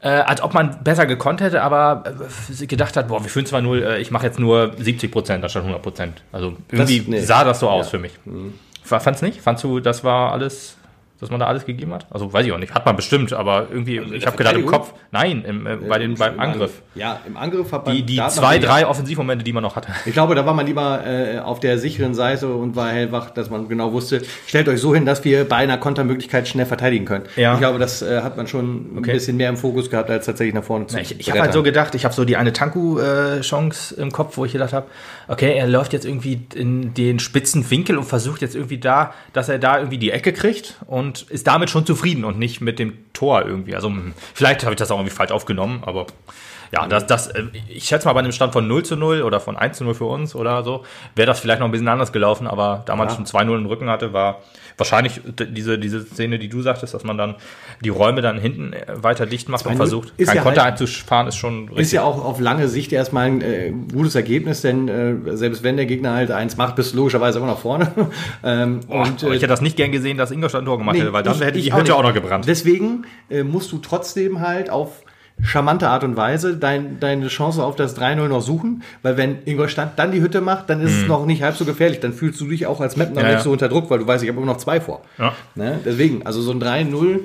[0.00, 2.04] äh, als ob man besser gekonnt hätte, aber
[2.60, 5.62] äh, gedacht hat, boah, wir führen 2-0, äh, ich mache jetzt nur 70 Prozent anstatt
[5.62, 6.22] 100 Prozent.
[6.32, 7.20] Also irgendwie nee.
[7.20, 7.90] sah das so aus Ja.
[7.90, 8.12] für mich.
[8.82, 9.40] Fa- Fand's nicht?
[9.42, 10.77] Fandst du, das war alles,
[11.20, 12.06] dass man da alles gegeben hat?
[12.10, 12.74] Also weiß ich auch nicht.
[12.74, 14.66] Hat man bestimmt, aber irgendwie, ich Also der habe gedacht im?
[14.66, 16.82] Kopf, nein, im, äh, bei den, beim Angriff.
[16.94, 17.94] Ja, im Angriff hat man.
[17.96, 19.88] Die, die zwei, drei Offensivmomente, die man noch hatte.
[20.06, 23.50] Ich glaube, da war man lieber äh, auf der sicheren Seite und war hellwach, dass
[23.50, 27.24] man genau wusste, stellt euch so hin, dass wir bei einer Kontermöglichkeit schnell verteidigen können.
[27.36, 27.54] Ja.
[27.54, 29.12] Ich glaube, das äh, hat man schon ein Okay.
[29.12, 31.62] bisschen mehr im Fokus gehabt, als tatsächlich nach vorne zu Ich, ich habe halt so
[31.62, 34.86] gedacht, ich habe so die eine Tanku-Chance im Kopf, wo ich gedacht habe,
[35.28, 39.48] okay, er läuft jetzt irgendwie in den spitzen Winkel und versucht jetzt irgendwie da, dass
[39.48, 42.94] er da irgendwie die Ecke kriegt und ist damit schon zufrieden und nicht mit dem
[43.12, 43.74] Tor irgendwie.
[43.74, 46.06] Also hm, vielleicht habe ich das auch irgendwie falsch aufgenommen, aber
[46.72, 49.40] ja, das, das, äh, ich schätze mal bei einem Stand von 0 zu 0 oder
[49.40, 50.84] von 1 zu 0 für uns oder so,
[51.16, 53.14] wäre das vielleicht noch ein bisschen anders gelaufen, aber da man Ja.
[53.14, 54.42] schon 2-0 im Rücken hatte, war
[54.76, 57.34] wahrscheinlich diese, diese Szene, die du sagtest, dass man dann
[57.82, 60.62] die Räume dann hinten äh, weiter dicht macht und 2-0 versucht, ist kein ja Konter
[60.62, 64.60] halt- einzufahren, ist schon Ist ja auch auf lange Sicht erstmal ein äh, gutes Ergebnis,
[64.62, 67.90] denn äh, selbst wenn der Gegner halt eins macht, bist du logischerweise immer noch vorne.
[68.44, 71.00] ähm, Und, und ich hätte das nicht gern gesehen, dass Ingolstadt ein Tor gemacht Nee,
[71.02, 72.44] hätte, weil dann ich- hätte ich die auch Hütte auch noch gebrannt.
[72.46, 75.02] Deswegen äh, musst du trotzdem halt auf
[75.42, 79.98] charmante Art und Weise dein, deine Chance auf das 3-0 noch suchen, weil wenn Ingolstadt
[79.98, 82.00] dann die Hütte macht, dann ist es noch nicht halb so gefährlich.
[82.00, 83.26] Dann fühlst du dich auch als Mapner Mhm.
[83.26, 83.44] Ja, nicht ja.
[83.44, 85.02] so unter Druck, weil du weißt, ich habe immer noch zwei vor.
[85.18, 85.32] Ja.
[85.54, 85.78] Ne?
[85.84, 87.20] Deswegen, also so ein 3-0,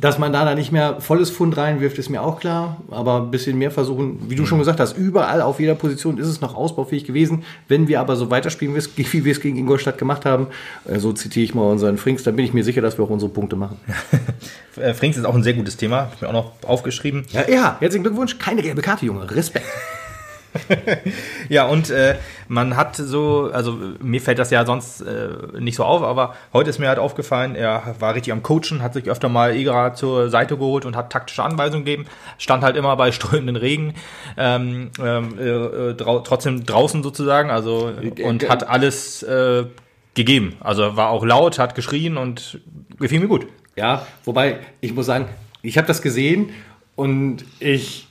[0.00, 2.78] dass man da dann nicht mehr volles Pfund reinwirft, ist mir auch klar.
[2.90, 4.46] Aber ein bisschen mehr versuchen, wie du Mhm.
[4.46, 7.44] schon gesagt hast, überall auf jeder Position ist es noch ausbaufähig gewesen.
[7.68, 10.48] Wenn wir aber so weiterspielen, wie wir es gegen Ingolstadt gemacht haben,
[10.86, 13.10] äh, so zitiere ich mal unseren Frings, dann bin ich mir sicher, dass wir auch
[13.10, 13.78] unsere Punkte machen.
[14.78, 17.24] Äh, Frings ist auch ein sehr gutes Thema, hab ich mir auch noch aufgeschrieben.
[17.32, 18.36] Ja, ja, herzlichen Glückwunsch.
[18.38, 19.30] Keine gelbe Karte, Junge.
[19.34, 19.64] Respekt.
[21.48, 22.16] Ja, und äh,
[22.48, 25.28] man hat so, also mir fällt das ja sonst äh,
[25.58, 28.94] nicht so auf, aber heute ist mir halt aufgefallen, er war richtig am Coachen, hat
[28.94, 32.06] sich öfter mal Egra zur Seite geholt und hat taktische Anweisungen gegeben,
[32.38, 33.94] stand halt immer bei strömenden Regen,
[34.36, 39.66] ähm, ähm, äh, drau trotzdem draußen sozusagen, also und hat alles äh,
[40.14, 40.56] gegeben.
[40.60, 42.60] Also war auch laut, hat geschrien und
[42.98, 43.46] gefiel mir gut.
[43.76, 45.28] Ja, wobei, ich muss sagen,
[45.62, 46.50] ich habe das gesehen
[46.96, 48.05] und ich,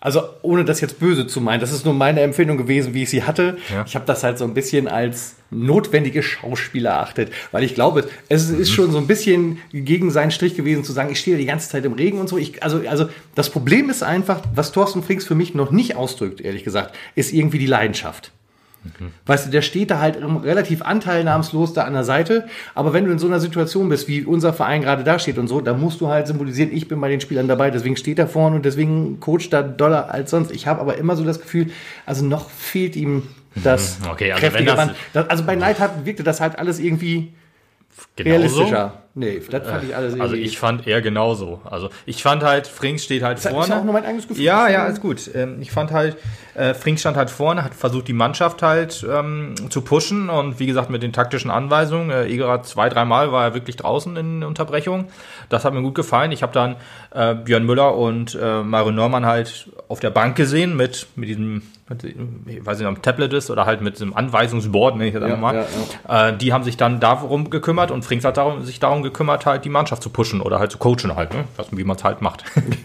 [0.00, 3.10] also ohne das jetzt böse zu meinen, das ist nur meine Empfindung gewesen, wie ich
[3.10, 3.58] sie hatte.
[3.72, 3.84] Ja.
[3.86, 8.48] Ich habe das halt so ein bisschen als notwendige Schauspieler erachtet, weil ich glaube, es
[8.48, 11.68] ist schon so ein bisschen gegen seinen Strich gewesen zu sagen, ich stehe die ganze
[11.68, 12.38] Zeit im Regen und so.
[12.38, 16.40] Ich, also, also das Problem ist einfach, was Thorsten Frings für mich noch nicht ausdrückt,
[16.40, 18.32] ehrlich gesagt, ist irgendwie die Leidenschaft.
[19.26, 22.46] Weißt du, der steht da halt relativ anteilnahmslos da an der Seite.
[22.74, 25.48] Aber wenn du in so einer Situation bist, wie unser Verein gerade da steht und
[25.48, 28.26] so, dann musst du halt symbolisieren, ich bin bei den Spielern dabei, deswegen steht er
[28.26, 30.50] vorne und deswegen coacht er doller als sonst.
[30.50, 31.70] Ich habe aber immer so das Gefühl,
[32.06, 34.10] also noch fehlt ihm das Mhm.
[34.10, 34.90] Okay, also kräftige das-.
[35.12, 37.32] Das, also bei Neidhardt wirkte das halt alles irgendwie
[38.16, 38.36] Genauso?
[38.36, 39.02] realistischer.
[39.12, 40.18] Nee, das fand ich alles.
[40.20, 41.60] Also ich fand eher genauso.
[41.64, 43.68] Also ich fand halt, Frings steht halt ist vorne.
[43.68, 44.44] ja auch nur mein eigenes Gefühl.
[44.44, 45.28] Ja, ja, ist gut.
[45.34, 46.16] Ähm, Ich fand halt,
[46.54, 50.66] äh, Frings stand halt vorne, hat versucht, die Mannschaft halt ähm, zu pushen und wie
[50.66, 52.10] gesagt, mit den taktischen Anweisungen.
[52.10, 55.08] Äh, Egerer zwei, dreimal war er wirklich draußen in Unterbrechung.
[55.48, 56.30] Das hat mir gut gefallen.
[56.30, 56.76] Ich habe dann
[57.12, 61.62] äh, Björn Müller und äh, Mario Norman halt auf der Bank gesehen mit, mit diesem,
[61.90, 65.22] mit, ich weiß nicht, ob Tablet ist oder halt mit diesem Anweisungsboard, ne, ich jetzt
[65.22, 65.66] einfach mal.
[66.06, 69.44] ja, Äh, die haben sich dann darum gekümmert und Frings hat darum, sich darum gekümmert,
[69.44, 71.44] halt die Mannschaft zu pushen oder halt zu coachen halt, ne?
[71.56, 72.44] Was, wie man es halt macht.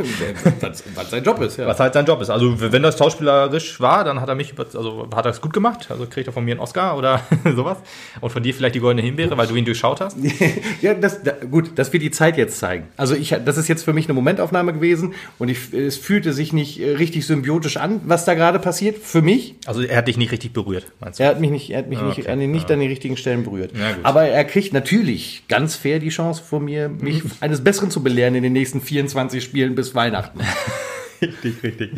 [0.61, 1.67] was, was sein Job ist, ja.
[1.67, 2.29] Was halt sein Job ist.
[2.29, 5.87] Also wenn das schauspielerisch war, dann hat er mich, also hat er es gut gemacht.
[5.89, 7.21] Also kriegt er von mir einen Oscar oder
[7.55, 7.77] sowas.
[8.21, 10.17] Und von dir vielleicht die goldene Himbeere, weil du ihn durchschaut hast.
[10.81, 12.87] ja, das, da, gut, das wird die Zeit jetzt zeigen.
[12.97, 16.53] Also ich, das ist jetzt für mich eine Momentaufnahme gewesen und ich, es fühlte sich
[16.53, 18.94] nicht äh, richtig symbiotisch an, was da gerade passiert.
[19.01, 19.55] Für mich.
[19.65, 21.23] Also er hat dich nicht richtig berührt, meinst du?
[21.23, 22.29] Er hat mich nicht, er hat mich Ah, nicht, okay.
[22.29, 23.71] an den, nicht an den richtigen Stellen berührt.
[24.03, 28.35] Aber er kriegt natürlich ganz fair die Chance von mir, mich eines Besseren zu belehren
[28.35, 30.39] in den nächsten 24 Spielen bis Weihnachten.
[31.21, 31.91] Richtig, richtig.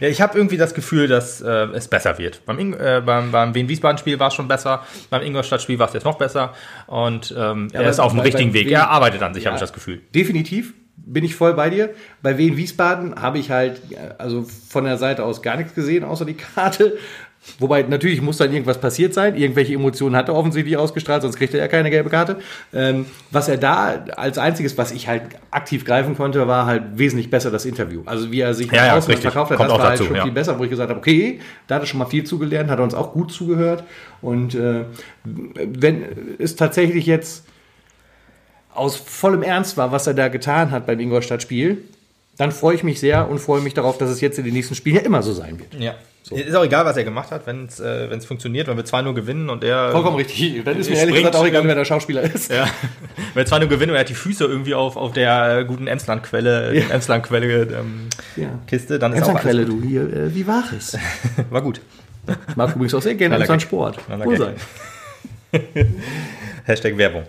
[0.00, 2.44] Ja, ich habe irgendwie das Gefühl, dass äh, es besser wird.
[2.44, 6.18] Beim, äh, beim, beim Wien-Wiesbaden-Spiel war es schon besser, beim Ingolstadt-Spiel war es jetzt noch
[6.18, 6.54] besser
[6.88, 8.66] und ähm, er aber ist auf dem richtigen Weg.
[8.66, 9.50] Wien- Er arbeitet an sich, Ja.
[9.50, 10.00] habe ich das Gefühl.
[10.12, 10.74] Definitiv.
[10.96, 11.90] Bin ich voll bei dir.
[12.22, 16.04] Bei Wien Wiesbaden habe ich halt äh, also von der Seite aus gar nichts gesehen,
[16.04, 16.96] außer die Karte.
[17.58, 19.36] Wobei natürlich muss dann irgendwas passiert sein.
[19.36, 22.38] Irgendwelche Emotionen hat er offensichtlich ausgestrahlt, sonst kriegt er ja keine gelbe Karte.
[22.72, 27.28] Ähm, was er da als einziges, was ich halt aktiv greifen konnte, war halt wesentlich
[27.28, 28.00] besser das Interview.
[28.06, 29.18] Also wie er sich Ja, ja, richtig.
[29.18, 30.22] verkauft hat, Kommt das war dazu, halt schon ja.
[30.22, 32.78] viel besser, wo ich gesagt habe, okay, da hat er schon mal viel zugelernt, hat
[32.78, 33.84] er uns auch gut zugehört.
[34.22, 34.84] Und äh,
[35.24, 36.02] wenn
[36.38, 37.44] es tatsächlich jetzt
[38.74, 41.78] aus vollem Ernst war, was er da getan hat beim Ingolstadt-Spiel,
[42.36, 44.74] dann freue ich mich sehr und freue mich darauf, dass es jetzt in den nächsten
[44.74, 45.74] Spielen ja immer so sein wird.
[45.80, 45.94] Ja.
[46.30, 49.12] Ist auch egal, was er gemacht hat, wenn es äh, wenn's funktioniert, wenn wir 2-0
[49.12, 49.92] gewinnen und er.
[49.92, 50.64] Vollkommen richtig.
[50.64, 52.50] Dann ist mir ehrlich gesagt auch egal, wer der Schauspieler ist.
[52.50, 52.64] Ja.
[53.34, 55.86] Wenn wir 2-0 gewinnen und er hat die Füße irgendwie auf, auf der äh, guten
[55.86, 56.88] Emsland-Quelle, Ja.
[56.88, 58.58] Emsland-Quelle ähm, Ja.
[58.66, 60.96] Kiste, dann ist auch Emsland-Quelle, alles du hier, äh, wie war es?
[61.50, 61.82] War gut.
[62.56, 63.60] Mag übrigens auch sehr gerne Emsland.
[63.60, 63.98] Sport.
[64.08, 64.54] Wohl sein.
[66.64, 67.24] Hashtag Werbung.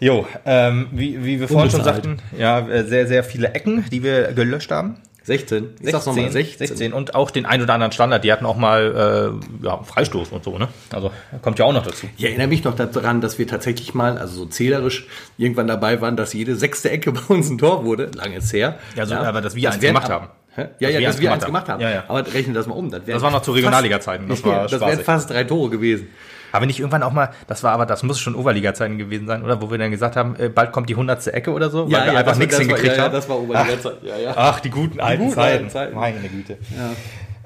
[0.00, 4.02] Jo, ähm, wie, wie wir vorhin schon sagten, ja, äh, sehr, sehr viele Ecken, die
[4.02, 4.96] wir gelöscht haben.
[5.24, 5.70] 16.
[5.82, 6.68] Ich sag's nochmal, 16.
[6.68, 8.22] 16 und auch den ein oder anderen Standard.
[8.22, 10.68] Die hatten auch mal äh, ja, Freistoß und so, ne?
[10.92, 11.10] Also
[11.42, 12.06] kommt ja auch noch dazu.
[12.16, 16.16] Ich erinnere mich noch daran, dass wir tatsächlich mal, also so zählerisch, irgendwann dabei waren,
[16.16, 18.08] dass jede sechste Ecke bei uns ein Tor wurde.
[18.14, 18.78] Lange ist her.
[18.94, 20.28] Ja, so, aber dass wir eins wären gemacht ab- haben.
[20.54, 20.68] Hä?
[20.78, 21.80] Ja, ja, wir dass eins wir eins gemacht haben.
[21.82, 22.04] Ja, ja.
[22.06, 22.88] Aber rechne das mal um.
[22.90, 26.06] Das, Das war noch zu Regionalliga-Zeiten, das war Ja, das wären fast drei Tore gewesen.
[26.52, 29.60] Aber nicht irgendwann auch mal, das war aber, das muss schon Oberliga-Zeiten gewesen sein, oder?
[29.60, 32.18] Wo wir dann gesagt haben, äh, bald kommt die hundertste Ecke oder so, weil wir
[32.18, 33.12] einfach nichts das war, hingekriegt ja, ja, haben.
[33.12, 34.02] das war Oberliga-Zeit.
[34.02, 34.34] Ja, ja.
[34.36, 35.56] Ach, die guten alten guten Zeiten.
[35.56, 35.94] alten Zeiten.
[35.94, 36.58] Meine Güte.
[36.76, 36.90] Ja,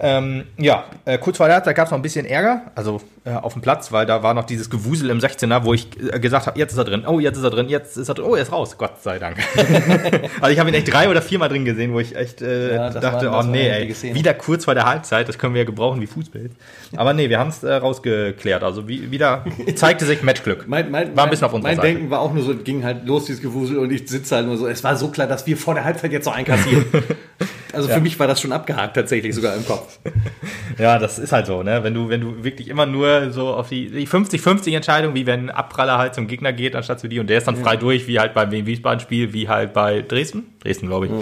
[0.01, 3.33] ähm, ja äh, kurz vor der Halbzeit gab es noch ein bisschen Ärger, also äh,
[3.33, 6.47] auf dem Platz, weil da war noch dieses Gewusel im 16er, wo ich äh, gesagt
[6.47, 8.35] habe, jetzt ist er drin, oh, jetzt ist er drin, jetzt ist er drin, oh,
[8.35, 9.37] er ist raus, Gott sei Dank.
[10.41, 12.91] also ich habe ihn echt drei oder viermal drin gesehen, wo ich echt äh, Ja,
[12.91, 16.01] dachte, war- oh nee, ey, wieder kurz vor der Halbzeit, das können wir ja gebrauchen
[16.01, 16.51] wie Fußball.
[16.97, 20.65] Aber nee, wir haben es äh, rausgeklärt, also wie, wieder zeigte sich Matchglück.
[20.67, 21.89] Mein, mein, War ein bisschen auf unserer Mein Seite.
[21.89, 24.57] Denken war auch nur so, ging halt los, dieses Gewusel, und ich sitze halt nur
[24.57, 24.67] so.
[24.67, 26.87] Es war so klar, dass wir vor der Halbzeit jetzt noch einkassieren.
[27.73, 29.90] also für mich war das schon abgehakt, tatsächlich sogar im Kopf.
[30.79, 31.83] Ja, das ist halt so, ne?
[31.83, 35.47] Wenn du, wenn du wirklich immer nur so auf die die 50-50 Entscheidung, wie wenn
[35.47, 38.07] ein Abpraller halt zum Gegner geht, anstatt zu dir, und der ist dann frei durch,
[38.07, 41.13] wie halt beim Wiesbaden-Spiel, wie halt bei Dresden, Dresden, glaube ich,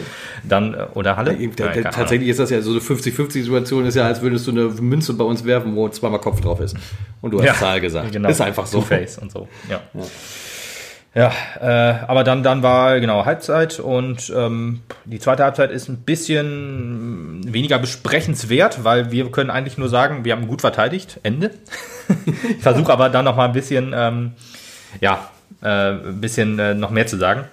[0.44, 1.32] dann, äh, oder Halle.
[1.32, 1.92] Ja, keine Ahnung.
[1.92, 5.24] tatsächlich ist das ja so eine 50-50-Situation, ist ja, als würdest du eine Münze bei
[5.24, 6.76] uns werfen, wo zweimal Kopf drauf ist.
[7.20, 8.12] Und du hast Ja, Zahl gesagt.
[8.12, 8.28] Genau.
[8.28, 8.78] Ist einfach so.
[8.78, 9.80] Two-Face und so, ja.
[11.14, 16.02] Ja, äh, aber dann, dann war genau Halbzeit und ähm, die zweite Halbzeit ist ein
[16.02, 21.50] bisschen weniger besprechenswert, weil wir können eigentlich nur sagen, wir haben gut verteidigt, Ende.
[22.48, 24.32] ich versuche aber dann noch mal ein bisschen, ähm,
[25.00, 25.30] ja,
[25.62, 27.44] äh, ein bisschen äh, noch mehr zu sagen.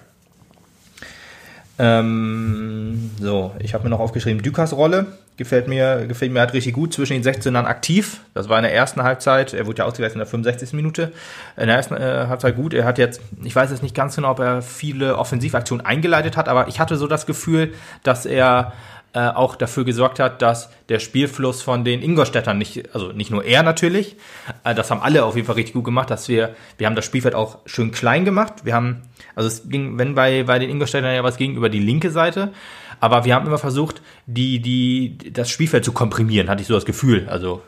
[1.78, 6.74] Ähm, so, ich habe mir noch aufgeschrieben, Dükas Rolle gefällt mir, gefällt mir halt richtig
[6.74, 8.20] gut zwischen den 16ern aktiv.
[8.34, 10.72] Das war in der ersten Halbzeit, er wurde ja ausgewechselt in der 65.
[10.72, 11.12] Minute.
[11.56, 12.74] In der ersten äh, Halbzeit gut.
[12.74, 16.48] Er hat jetzt, ich weiß jetzt nicht ganz genau, ob er viele Offensivaktionen eingeleitet hat,
[16.48, 18.72] aber ich hatte so das Gefühl, dass er
[19.16, 23.44] äh, auch dafür gesorgt hat, dass der Spielfluss von den Ingolstädtern nicht, also nicht nur
[23.44, 24.16] er natürlich,
[24.62, 27.06] äh, das haben alle auf jeden Fall richtig gut gemacht, dass wir, wir haben das
[27.06, 28.64] Spielfeld auch schön klein gemacht.
[28.64, 29.02] Wir haben,
[29.34, 32.52] also es ging, wenn bei, bei den Ingolstädtern ja was ging über die linke Seite,
[33.00, 36.84] aber wir haben immer versucht, die, die, das Spielfeld zu komprimieren, hatte ich so das
[36.84, 37.28] Gefühl.
[37.28, 37.62] Also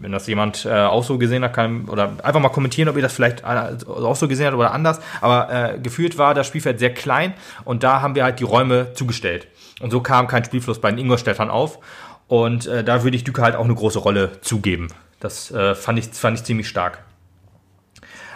[0.00, 3.02] wenn das jemand äh, auch so gesehen hat, kann oder einfach mal kommentieren, ob ihr
[3.02, 5.00] das vielleicht äh, auch so gesehen habt oder anders.
[5.20, 7.34] Aber äh, gefühlt war das Spielfeld sehr klein
[7.64, 9.48] und da haben wir halt die Räume zugestellt.
[9.80, 11.78] Und so kam kein Spielfluss bei den Ingolstädtern auf.
[12.26, 14.88] Und äh, da würde ich Düker halt auch eine große Rolle zugeben.
[15.20, 17.02] Das äh, fand, ich, fand ich ziemlich stark.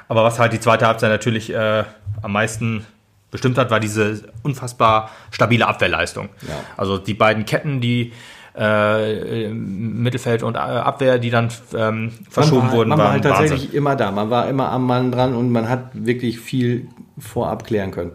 [0.09, 1.85] Aber was halt die zweite Halbzeit natürlich äh,
[2.23, 2.87] am meisten
[3.33, 6.29] bestimmt hat, war diese unfassbar stabile Abwehrleistung.
[6.43, 6.55] Ja.
[6.77, 8.13] Also die beiden Ketten, die
[8.55, 13.13] äh, Mittelfeld und äh, Abwehr, die dann ähm, verschoben man war, wurden, man war waren
[13.15, 13.49] halt Wahnsinn.
[13.49, 14.13] tatsächlich immer da.
[14.13, 16.87] Man war immer am Mann dran und man hat wirklich viel
[17.19, 18.13] vorab klären können.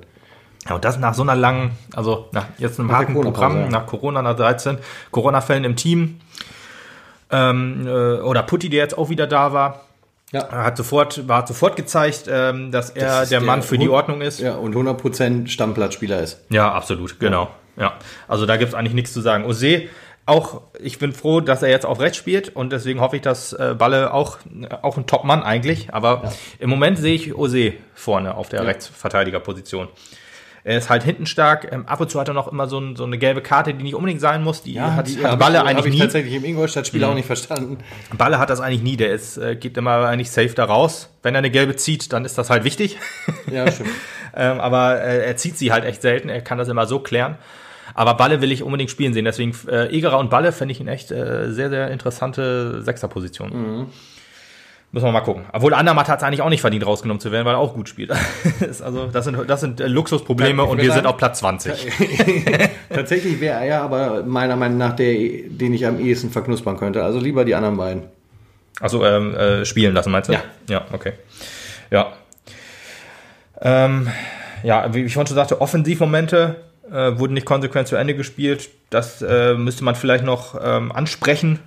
[0.69, 3.69] Ja, und das nach so einer langen, also nach jetzt einem Nach harten Programm, ja.
[3.69, 4.77] nach Corona, nach 13
[5.11, 6.19] Corona-Fällen im Team.
[7.31, 9.81] Ähm, äh, oder Putti, der jetzt auch wieder da war,
[10.33, 10.41] Ja.
[10.41, 13.77] er hat sofort, war hat sofort gezeigt, ähm, dass er Das ist der, Mann für
[13.77, 14.39] die Ordnung ist.
[14.39, 16.41] Ja, und 100% Stammplatzspieler ist.
[16.49, 17.49] Ja, absolut, genau.
[17.77, 17.93] Ja,
[18.27, 19.45] also da gibt's eigentlich nichts zu sagen.
[19.45, 19.83] Ose,
[20.25, 23.53] auch, ich bin froh, dass er jetzt auf rechts spielt und deswegen hoffe ich, dass
[23.53, 24.39] äh, Balle auch,
[24.81, 29.87] auch ein Top-Mann eigentlich, aber im Moment sehe ich Ose vorne auf der Rechtsverteidigerposition.
[30.67, 32.97] Er ist halt hinten stark, ähm, ab und zu hat er noch immer so, ein,
[32.97, 35.63] so eine gelbe Karte, die nicht unbedingt sein muss, die hat, die hat Balle ich,
[35.63, 35.99] eigentlich ich nie.
[35.99, 37.77] tatsächlich im Ingolstadt-Spiel auch nicht verstanden.
[38.17, 41.09] Balle hat das eigentlich nie, der ist, äh, geht immer eigentlich safe da raus.
[41.23, 42.97] Wenn er eine gelbe zieht, dann ist das halt wichtig.
[43.49, 43.91] Ja, stimmt.
[44.35, 46.27] Ähm, aber äh, er zieht sie halt echt selten.
[46.27, 47.37] Er kann das immer so klären.
[47.93, 49.23] Aber Balle will ich unbedingt spielen sehen.
[49.23, 53.87] Deswegen äh, Egerer und Balle fände ich ihn echt äh, sehr, sehr interessante Sechserposition.
[54.91, 55.45] Müssen wir mal gucken.
[55.51, 57.89] Obwohl Andermatt hat es eigentlich auch nicht verdient, rausgenommen zu werden, weil er auch gut
[57.89, 58.11] spielt.
[58.83, 61.73] Also, das sind, das sind äh, Luxusprobleme und wir sagen- sind auf Platz 20.
[62.89, 67.03] Tatsächlich wäre er ja aber meiner Meinung nach der, den ich am ehesten verknuspern könnte.
[67.03, 68.03] Also lieber die anderen beiden.
[68.79, 70.33] Also ähm, äh, spielen lassen, meinst du?
[70.33, 70.43] Ja.
[70.69, 71.13] Ja, okay.
[71.91, 72.13] Ja.
[73.61, 74.09] Ähm,
[74.63, 76.57] ja, wie ich vorhin schon sagte, Offensivmomente
[76.91, 78.69] äh, wurden nicht konsequent zu Ende gespielt.
[78.89, 81.59] Das äh, müsste man vielleicht noch ähm, ansprechen,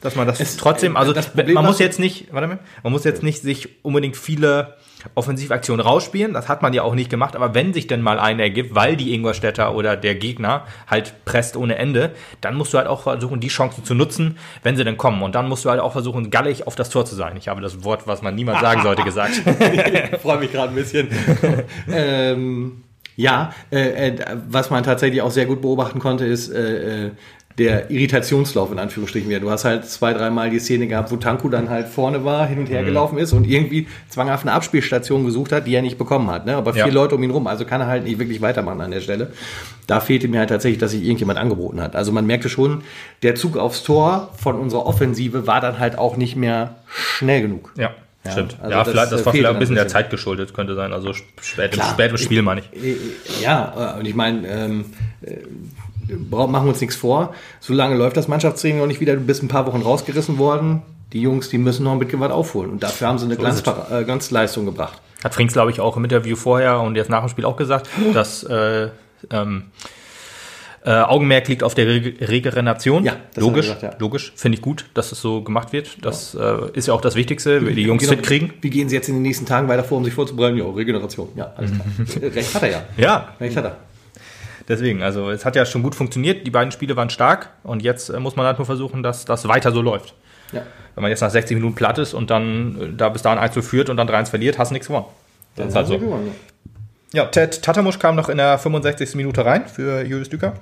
[0.00, 2.58] dass man das Es- trotzdem, äh, also das Problem, man muss jetzt nicht, warte mal,
[2.82, 4.76] man muss jetzt nicht sich unbedingt viele
[5.14, 8.42] Offensivaktionen rausspielen, das hat man ja auch nicht gemacht, aber wenn sich denn mal eine
[8.42, 12.10] ergibt, weil die Ingolstädter oder der Gegner halt presst ohne Ende,
[12.42, 15.22] dann musst du halt auch versuchen, die Chancen zu nutzen, wenn sie denn kommen.
[15.22, 17.36] Und dann musst du halt auch versuchen, gallig auf das Tor zu sein.
[17.38, 19.32] Ich habe das Wort, was man niemals sagen sollte, gesagt.
[20.12, 21.08] Ich freue mich gerade ein bisschen.
[21.90, 22.82] ähm,
[23.16, 24.16] ja, äh, äh,
[24.48, 27.10] was man tatsächlich auch sehr gut beobachten konnte, ist äh, äh,
[27.60, 29.38] der Irritationslauf in Anführungsstrichen wieder.
[29.38, 32.58] Du hast halt zwei, dreimal die Szene gehabt, wo Tanku dann halt vorne war, hin
[32.58, 36.28] und her gelaufen ist und irgendwie zwanghaft eine Abspielstation gesucht hat, die er nicht bekommen
[36.30, 36.46] hat.
[36.46, 36.56] Ne?
[36.56, 36.92] Aber vier Ja.
[36.92, 39.32] Leute um ihn rum, also kann er halt nicht wirklich weitermachen an der Stelle.
[39.86, 41.94] Da fehlte mir halt tatsächlich, dass sich irgendjemand angeboten hat.
[41.94, 42.82] Also man merkte schon,
[43.22, 47.72] der Zug aufs Tor von unserer Offensive war dann halt auch nicht mehr schnell genug.
[47.76, 47.90] Ja,
[48.24, 48.56] Ja, stimmt.
[48.60, 49.88] also ja, das, vielleicht, das äh, war vielleicht ein bisschen der.
[49.88, 50.92] Zeit geschuldet, könnte sein.
[50.92, 51.26] Also spät,
[51.58, 51.90] im, Klar.
[51.90, 52.82] spät im Spiel, meine ich.
[52.84, 52.96] Äh,
[53.42, 54.84] Ja, äh, und ich meine, ähm,
[55.22, 55.36] äh,
[56.16, 57.34] machen wir uns nichts vor.
[57.60, 59.14] So lange läuft das Mannschaftstraining noch nicht wieder.
[59.14, 60.82] Du bist ein paar Wochen rausgerissen worden.
[61.12, 62.70] Die Jungs, die müssen noch ein bisschen was aufholen.
[62.70, 65.00] Und dafür haben sie eine ist Glanz, äh, Glanzleistung gebracht.
[65.24, 67.88] Hat Frings, glaube ich, auch im Interview vorher und jetzt nach dem Spiel auch gesagt,
[68.14, 68.88] dass äh,
[69.30, 69.64] ähm,
[70.84, 73.04] äh, Augenmerk liegt auf der Re Regeneration.
[73.04, 73.92] Ja, das logisch, gesagt, ja.
[73.98, 75.98] logisch, finde ich gut, dass es so gemacht wird.
[76.02, 78.14] Das äh, ist ja auch das Wichtigste, die Jungs Genau.
[78.14, 78.54] fit kriegen.
[78.62, 80.56] Wie gehen sie jetzt in den nächsten Tagen weiter vor, um sich vorzubereiten?
[80.56, 81.28] Ja, Regeneration.
[81.36, 82.32] Ja, alles klar.
[82.34, 82.82] Recht hat er ja.
[82.96, 83.76] Ja, Recht hat er.
[84.68, 88.08] Deswegen, also es hat ja schon gut funktioniert, die beiden Spiele waren stark und jetzt
[88.10, 90.14] äh, muss man halt nur versuchen, dass das weiter so läuft.
[90.52, 90.62] Ja.
[90.94, 93.54] Wenn man jetzt nach 60 Minuten platt ist und dann äh, da bis dahin 1
[93.54, 95.06] zu führt und dann 3-1 verliert, hast du nichts gewonnen.
[95.56, 95.98] Das ist halt so.
[95.98, 96.32] gewonnen,
[97.12, 99.14] Ja, Ted Tatamusch kam noch in der 65.
[99.16, 100.54] Minute rein für Julius Düker.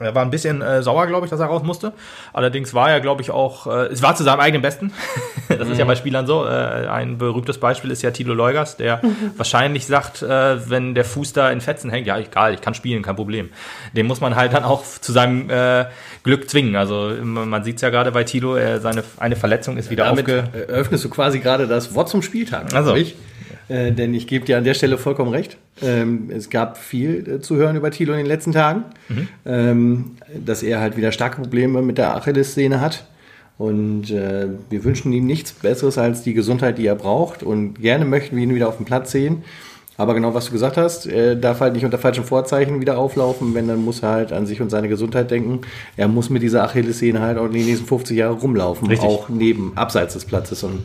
[0.00, 1.92] Er war ein bisschen äh, sauer, glaube ich, dass er raus musste.
[2.32, 4.92] Allerdings war er, glaube ich, auch, äh, es war zu seinem eigenen Besten.
[5.48, 6.46] das ist ja bei Spielern so.
[6.46, 9.00] Äh, ein berühmtes Beispiel ist ja Tilo Leugers, der
[9.36, 13.02] wahrscheinlich sagt, äh, wenn der Fuß da in Fetzen hängt, ja, egal, ich kann spielen,
[13.02, 13.50] kein Problem.
[13.92, 15.86] Den muss man halt dann auch zu seinem äh,
[16.22, 16.76] Glück zwingen.
[16.76, 20.24] Also man sieht es ja gerade bei Tilo, er, seine eine Verletzung ist wieder Damit
[20.24, 20.48] aufge...
[20.52, 22.74] äh, öffnest du quasi gerade das Wort zum Spieltag.
[22.74, 22.94] Also.
[22.94, 23.16] Ich.
[23.68, 25.58] Äh, denn ich gebe dir an der Stelle vollkommen recht.
[25.82, 28.84] Ähm, es gab viel äh, zu hören über Thilo in den letzten Tagen,
[29.44, 33.06] ähm, dass er halt wieder starke Probleme mit der Achillessehne hat.
[33.58, 37.42] Und äh, wir wünschen ihm nichts Besseres als die Gesundheit, die er braucht.
[37.42, 39.42] Und gerne möchten wir ihn wieder auf dem Platz sehen.
[39.98, 43.52] Aber genau, was du gesagt hast, er darf halt nicht unter falschen Vorzeichen wieder auflaufen,
[43.54, 45.62] wenn dann muss er halt an sich und seine Gesundheit denken.
[45.96, 49.08] Er muss mit dieser Achillessehne halt auch die nächsten 50 Jahre rumlaufen, Richtig.
[49.08, 50.62] auch neben, abseits des Platzes.
[50.62, 50.84] Und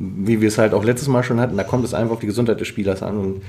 [0.00, 2.26] wie wir es halt auch letztes Mal schon hatten, da kommt es einfach auf die
[2.26, 3.18] Gesundheit des Spielers an.
[3.18, 3.42] Und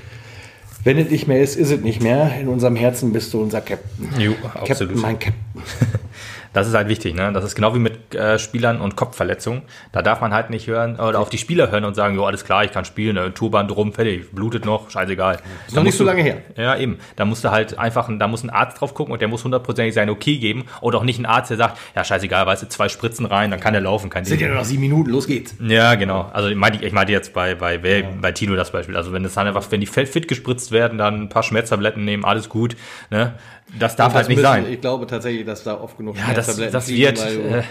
[0.84, 2.38] wenn es nicht mehr ist, ist es nicht mehr.
[2.40, 4.08] In unserem Herzen bist du unser Captain.
[4.18, 4.96] Jo, Captain, absolut.
[4.96, 5.42] mein Captain.
[6.52, 7.32] Das ist halt wichtig, ne?
[7.32, 9.62] Das ist genau wie mit äh, Spielern und Kopfverletzungen.
[9.92, 12.44] Da darf man halt nicht hören oder auf die Spieler hören und sagen, jo, alles
[12.44, 13.32] klar, ich kann spielen, ne?
[13.32, 15.38] Turban drum, fertig, blutet noch, scheißegal.
[15.66, 16.38] Ist noch nicht so lange her.
[16.56, 16.98] Ja, eben.
[17.16, 19.94] Da musst du halt einfach, da muss ein Arzt drauf gucken und der muss hundertprozentig
[19.94, 20.64] sein Okay geben.
[20.80, 23.60] Oder auch nicht ein Arzt, der sagt, ja, scheißegal, weißt du, zwei Spritzen rein, dann
[23.60, 25.54] kann der laufen, kein Sind ja nur noch sieben Minuten, los geht's.
[25.60, 26.30] Ja, genau.
[26.32, 28.96] Also ich meinte, ich meinte jetzt bei, bei, bei, bei Tino das Beispiel.
[28.96, 32.24] Also wenn es dann einfach, wenn die fit gespritzt werden, dann ein paar Schmerztabletten nehmen,
[32.24, 32.76] alles gut.
[33.10, 33.34] Ne?
[33.78, 34.66] Das darf halt Das nicht müssen- sein.
[34.70, 37.18] Ich glaube tatsächlich, dass da oft genug Ja, das, das wird.
[37.24, 37.62] Äh,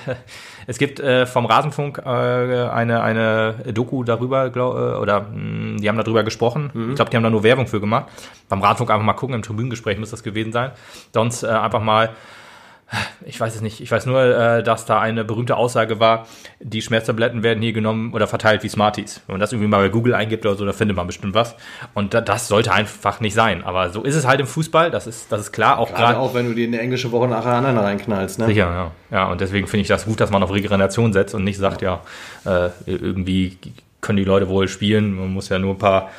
[0.68, 5.88] es gibt äh, vom Rasenfunk äh, eine, eine Doku darüber, glaub, äh, oder mh, die
[5.90, 6.72] haben darüber gesprochen.
[6.90, 8.06] Ich glaube, die haben da nur Werbung für gemacht.
[8.50, 10.72] Beim Rasenfunk einfach mal gucken, im Tribünengespräch muss das gewesen sein.
[11.14, 12.10] Sonst äh, einfach mal.
[13.26, 13.80] Ich weiß es nicht.
[13.80, 16.28] Ich weiß nur, äh, dass da eine berühmte Aussage war,
[16.60, 19.22] die Schmerztabletten werden hier genommen oder verteilt wie Smarties.
[19.28, 21.56] Wenn man das irgendwie mal bei Google eingibt oder so, da findet man bestimmt was.
[21.94, 23.64] Und da, das sollte einfach nicht sein.
[23.64, 25.80] Aber so ist es halt im Fußball, das ist, das ist klar.
[25.80, 28.40] Auch Gerade gerade auch, wenn du dir eine englische Woche nachher aneinander reinknallst.
[28.40, 28.48] Ne?
[28.48, 28.92] Sicher, ja.
[29.12, 31.82] Ja, und deswegen finde ich das gut, dass man auf Regeneration setzt und nicht sagt,
[31.82, 32.02] ja,
[32.46, 33.58] äh, irgendwie
[34.02, 36.10] können die Leute wohl spielen, man muss ja nur ein paar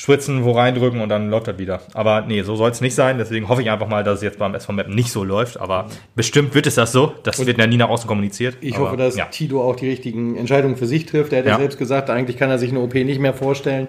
[0.00, 1.82] Spritzen wo reindrücken und dann läuft das wieder.
[1.92, 3.18] Aber nee, so soll es nicht sein.
[3.18, 5.60] Deswegen hoffe ich einfach mal, dass es jetzt beim SV Mappen nicht so läuft.
[5.60, 7.12] Aber bestimmt wird es das so.
[7.22, 8.56] Das wird ja nie nach außen kommuniziert.
[8.62, 9.26] Ich Aber, hoffe, dass ja.
[9.26, 11.34] Tito auch die richtigen Entscheidungen für sich trifft.
[11.34, 11.58] Er hat ja, Ja.
[11.58, 13.88] selbst gesagt, eigentlich kann er sich eine OP nicht mehr vorstellen.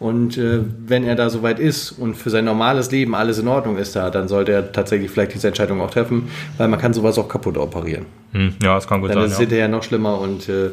[0.00, 3.76] Und äh, wenn er da soweit ist und für sein normales Leben alles in Ordnung
[3.76, 7.16] ist da, dann sollte er tatsächlich vielleicht diese Entscheidung auch treffen, weil man kann sowas
[7.18, 8.06] auch kaputt operieren.
[8.32, 9.42] Hm, ja, das kann gut Dann ist es sein.
[9.42, 9.48] Ja.
[9.48, 10.70] hinterher noch schlimmer und äh,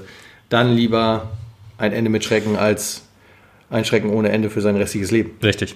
[0.50, 1.28] dann lieber
[1.78, 3.04] ein Ende mit Schrecken als
[3.70, 5.32] einschrecken ohne Ende für sein restliches Leben.
[5.44, 5.76] Richtig.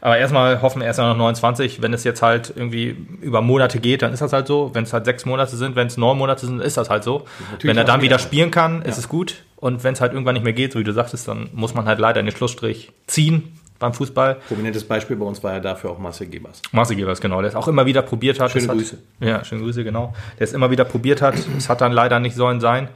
[0.00, 1.82] Aber erstmal hoffen wir erst noch 29.
[1.82, 4.70] Wenn es jetzt halt irgendwie über Monate geht, dann ist das halt so.
[4.74, 7.24] Wenn es halt sechs Monate sind, wenn es neun Monate sind, ist das halt so.
[7.50, 9.00] Natürlich wenn er dann wieder spielen kann, ist Ja.
[9.00, 9.42] es gut.
[9.56, 11.86] Und wenn es halt irgendwann nicht mehr geht, so wie du sagtest, dann muss man
[11.86, 14.36] halt leider den Schlussstrich ziehen beim Fußball.
[14.48, 16.62] Prominentes Beispiel bei uns war ja dafür auch Marcel Gebers.
[16.72, 18.50] Marcel Gebers, genau, der es auch immer wieder probiert hat.
[18.52, 18.98] Schöne Das hat, Grüße.
[19.20, 20.14] Ja, schöne Grüße, genau.
[20.38, 21.34] Der es immer wieder probiert hat.
[21.56, 22.88] Es hat dann leider nicht sollen sein.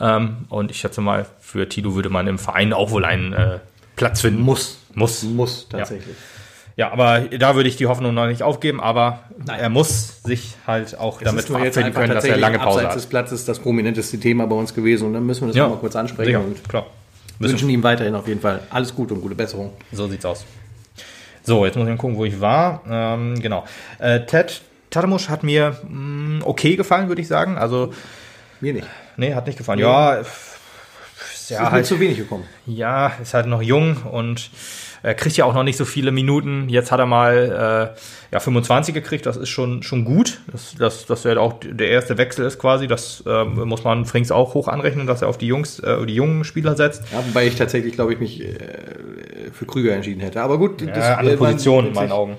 [0.00, 3.58] Ähm, und ich schätze mal, für Tilo würde man im Verein auch wohl einen äh,
[3.96, 4.42] Platz finden.
[4.42, 4.78] Muss.
[4.94, 5.22] Muss.
[5.22, 6.14] Muss, tatsächlich.
[6.76, 9.60] Ja, aber da würde ich die Hoffnung noch nicht aufgeben, aber Nein.
[9.60, 12.96] er muss sich halt auch Das damit verabschieden können, dass er lange Pause abseits hat.
[12.96, 15.76] des Platzes das prominenteste Thema bei uns gewesen und dann müssen wir das Ja, mal
[15.76, 16.86] kurz ansprechen sicher, und klar.
[17.38, 19.72] Müssen, wünschen ihm weiterhin auf jeden Fall alles Gute und gute Besserung.
[19.92, 20.44] so sieht's aus.
[21.42, 22.82] So, jetzt muss ich mal gucken, wo ich war.
[22.88, 23.64] Ähm, genau.
[23.98, 27.58] Äh, Ted Tatamusch hat mir mh, okay gefallen, würde ich sagen.
[27.58, 27.92] Also,
[28.60, 28.86] Mir nicht.
[29.16, 29.78] nee, hat nicht gefallen.
[29.80, 30.22] Ja,
[31.42, 32.44] ist ist ja, mir halt, zu wenig gekommen.
[32.66, 34.50] ja, ist halt noch jung und
[35.04, 36.68] er kriegt ja auch noch nicht so viele Minuten.
[36.68, 40.38] Jetzt hat er mal äh, ja, 25 gekriegt, das ist schon, schon gut.
[40.52, 42.86] Das, das, das wäre auch der erste Wechsel ist quasi.
[42.86, 46.14] Das ähm, muss man Frings auch hoch anrechnen, dass er auf die Jungs, äh, die
[46.14, 47.02] jungen Spieler setzt.
[47.12, 48.54] Ja, wobei ich tatsächlich, glaube ich, mich äh,
[49.52, 50.40] für Krüger entschieden hätte.
[50.40, 52.36] Aber gut, Ja, andere äh, man- Position in meinen Augen.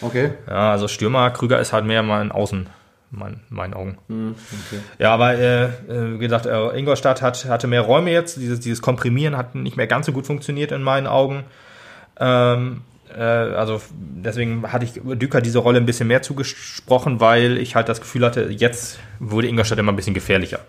[0.00, 0.30] Okay.
[0.48, 2.66] Ja, also Stürmer, Krüger ist halt mehr mein Außen,
[3.18, 3.98] mein, meinen Augen.
[4.98, 8.36] Ja, aber äh, äh, wie gesagt, äh, Ingolstadt hat, hatte mehr Räume jetzt.
[8.36, 11.44] Dieses, dieses Komprimieren hat nicht mehr ganz so gut funktioniert in meinen Augen.
[12.18, 12.82] Ähm,
[13.16, 17.88] äh, also deswegen hatte ich Düker diese Rolle ein bisschen mehr zugesprochen, weil ich halt
[17.88, 20.60] das Gefühl hatte, jetzt wurde Ingolstadt immer ein bisschen gefährlicher.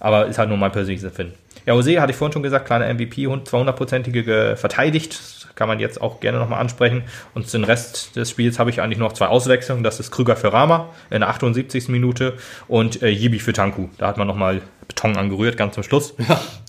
[0.00, 1.34] Aber ist halt nur mein persönliches Empfinden.
[1.66, 5.20] Ja, Jose hatte ich vorhin schon gesagt, kleiner MVP, 200-prozentige ge- verteidigt.
[5.54, 7.02] Kann man jetzt auch gerne nochmal ansprechen.
[7.34, 9.82] Und den Rest des Spiels habe ich eigentlich noch zwei Auswechslungen.
[9.82, 11.88] Das ist Krüger für Rama in der 78.
[11.88, 12.34] Minute
[12.68, 13.88] und äh, Yibi für Tanku.
[13.98, 16.14] Da hat man nochmal Beton angerührt, ganz zum Schluss.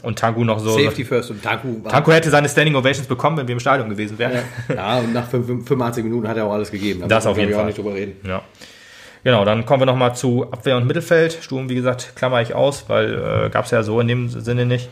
[0.01, 0.71] Und Tanku noch so.
[0.71, 1.61] Safety first und war.
[1.91, 4.39] Tanku hätte seine Standing Ovations bekommen, wenn wir im Stadion gewesen wären.
[4.75, 7.01] Ja, und nach 85 Minuten hat er auch alles gegeben.
[7.01, 7.83] Da Das auf wir, jeden glaub ich, Fall.
[7.85, 8.27] auch nicht drüber reden.
[8.27, 8.41] Ja.
[9.23, 11.37] Genau, dann kommen wir nochmal zu Abwehr und Mittelfeld.
[11.41, 14.65] Sturm, wie gesagt, klammer ich aus, weil äh, gab es ja so in dem Sinne
[14.65, 14.89] nicht.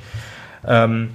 [0.66, 1.12] Ähm,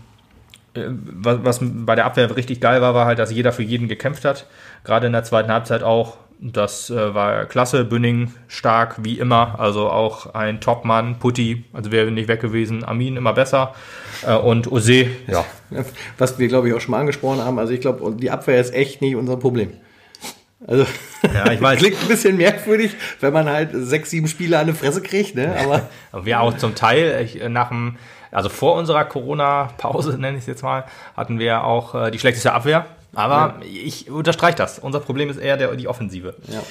[0.74, 3.88] äh, was, was bei der Abwehr richtig geil war, war halt, dass jeder für jeden
[3.88, 4.46] gekämpft hat.
[4.84, 6.16] Gerade in der zweiten Halbzeit auch.
[6.44, 9.60] Das äh, war klasse, Bünning stark, wie immer.
[9.60, 12.82] Also auch ein Topmann, Putti, also wäre nicht weg gewesen.
[12.82, 13.74] Armin immer besser.
[14.26, 15.44] Äh, und Ose, ja,
[16.18, 17.60] Was wir, glaube ich, auch schon mal angesprochen haben.
[17.60, 19.74] Also ich glaube, die Abwehr ist echt nicht unser Problem.
[20.66, 20.86] Also,
[21.22, 21.78] Ja, ich weiß.
[21.80, 25.54] klingt ein bisschen merkwürdig, wenn man halt sechs, sieben Spiele an die Fresse kriegt, ne?
[25.62, 27.96] Aber Aber Wir auch zum Teil, ich, äh, nach dem,
[28.30, 30.84] also vor unserer Corona-Pause, nenne ich es jetzt mal,
[31.16, 32.86] hatten wir auch äh, die schlechteste Abwehr.
[33.14, 34.78] Aber ich unterstreiche das.
[34.78, 36.34] Unser Problem ist eher der, die Offensive.
[36.48, 36.62] Ja.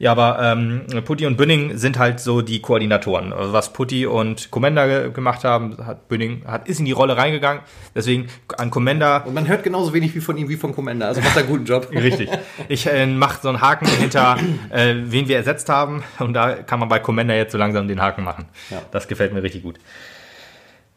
[0.00, 3.32] Ja, aber ähm, Putti und Bünning sind halt so die Koordinatoren.
[3.36, 7.62] Was Putti und Commander ge gemacht haben, hat Bünning hat, ist in die Rolle reingegangen.
[7.96, 11.08] Deswegen an Commander und man hört genauso wenig wie von ihm wie von Commander.
[11.08, 11.88] Also macht er einen guten Job.
[11.92, 12.30] Richtig.
[12.68, 14.36] Ich äh, mache so einen Haken hinter,
[14.70, 16.04] äh, wen wir ersetzt haben.
[16.20, 18.44] Und da kann man bei Commander jetzt so langsam den Haken machen.
[18.70, 18.80] Ja.
[18.92, 19.78] Das gefällt mir richtig gut.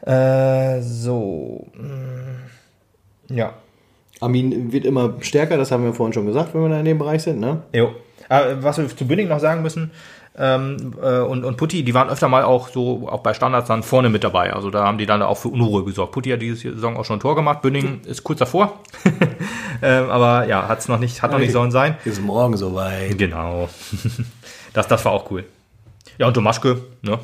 [0.06, 1.68] Äh, so.
[1.74, 3.54] Mm, Ja.
[4.20, 6.99] Armin wird immer stärker, das haben wir vorhin schon gesagt, wenn wir da in dem
[6.99, 7.64] Bereich sind, ne?
[7.74, 7.95] Jo.
[8.32, 9.92] Äh, was wir zu Bünding noch sagen müssen,
[10.38, 13.84] ähm, äh, und, und Putti, die waren öfter mal auch so, auch bei Standards dann
[13.84, 14.54] vorne mit dabei.
[14.54, 16.14] Also da haben die dann auch für Unruhe gesorgt.
[16.14, 17.62] Putti hat diese Saison auch schon ein Tor gemacht.
[17.62, 18.80] Bünding ist kurz davor.
[19.82, 21.98] ähm, aber ja, hat's noch nicht, hat noch nicht sollen sein.
[22.06, 23.18] Ist morgen soweit.
[23.18, 23.68] Genau.
[24.74, 25.44] das, das war auch cool.
[26.18, 27.20] Ja, und Domaschke, ne?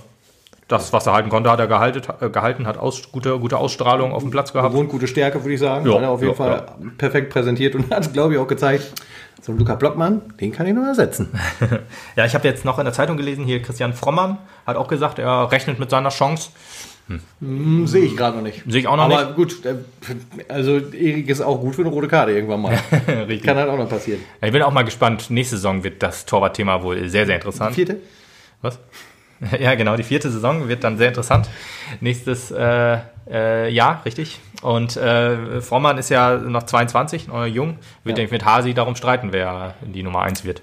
[0.67, 4.11] Das, was er halten konnte, hat er gehalten, äh, gehalten hat aus, gute, gute Ausstrahlung
[4.11, 4.73] auf dem Platz gehabt.
[4.73, 5.87] Gewohnt gute Stärke, würde ich sagen.
[5.87, 6.65] Ja, hat er auf jeden ja, Fall
[6.97, 8.91] perfekt präsentiert und hat, glaube ich, auch gezeigt,
[9.47, 11.29] so ein Luca Blockmann, den kann ich noch ersetzen.
[12.17, 15.19] Ja, ich habe jetzt noch in der Zeitung gelesen, hier Christian Frommann hat auch gesagt,
[15.19, 16.49] er rechnet mit seiner Chance.
[17.39, 18.63] Hm, Sehe ich gerade noch nicht.
[18.67, 19.75] Sehe ich auch noch Aber gut, äh,
[20.49, 22.77] also Erik ist auch gut für eine rote Karte irgendwann mal.
[23.45, 24.19] Kann halt auch noch passieren.
[24.41, 25.29] Ja, ich bin auch mal gespannt.
[25.29, 27.75] Nächste Saison wird das Torwartthema wohl sehr, sehr interessant.
[27.75, 28.01] Vierte?
[28.61, 28.79] Was?
[29.59, 31.49] Ja, genau, die vierte Saison wird dann sehr interessant.
[32.01, 32.97] Nächstes äh,
[33.29, 34.39] äh, Jahr, richtig.
[34.61, 37.77] Und äh, Frommann ist ja noch 22, noch jung.
[38.03, 38.13] Wird, Ja.
[38.15, 40.61] denke ich, mit Hasi darum streiten, wer die Nummer 1 wird.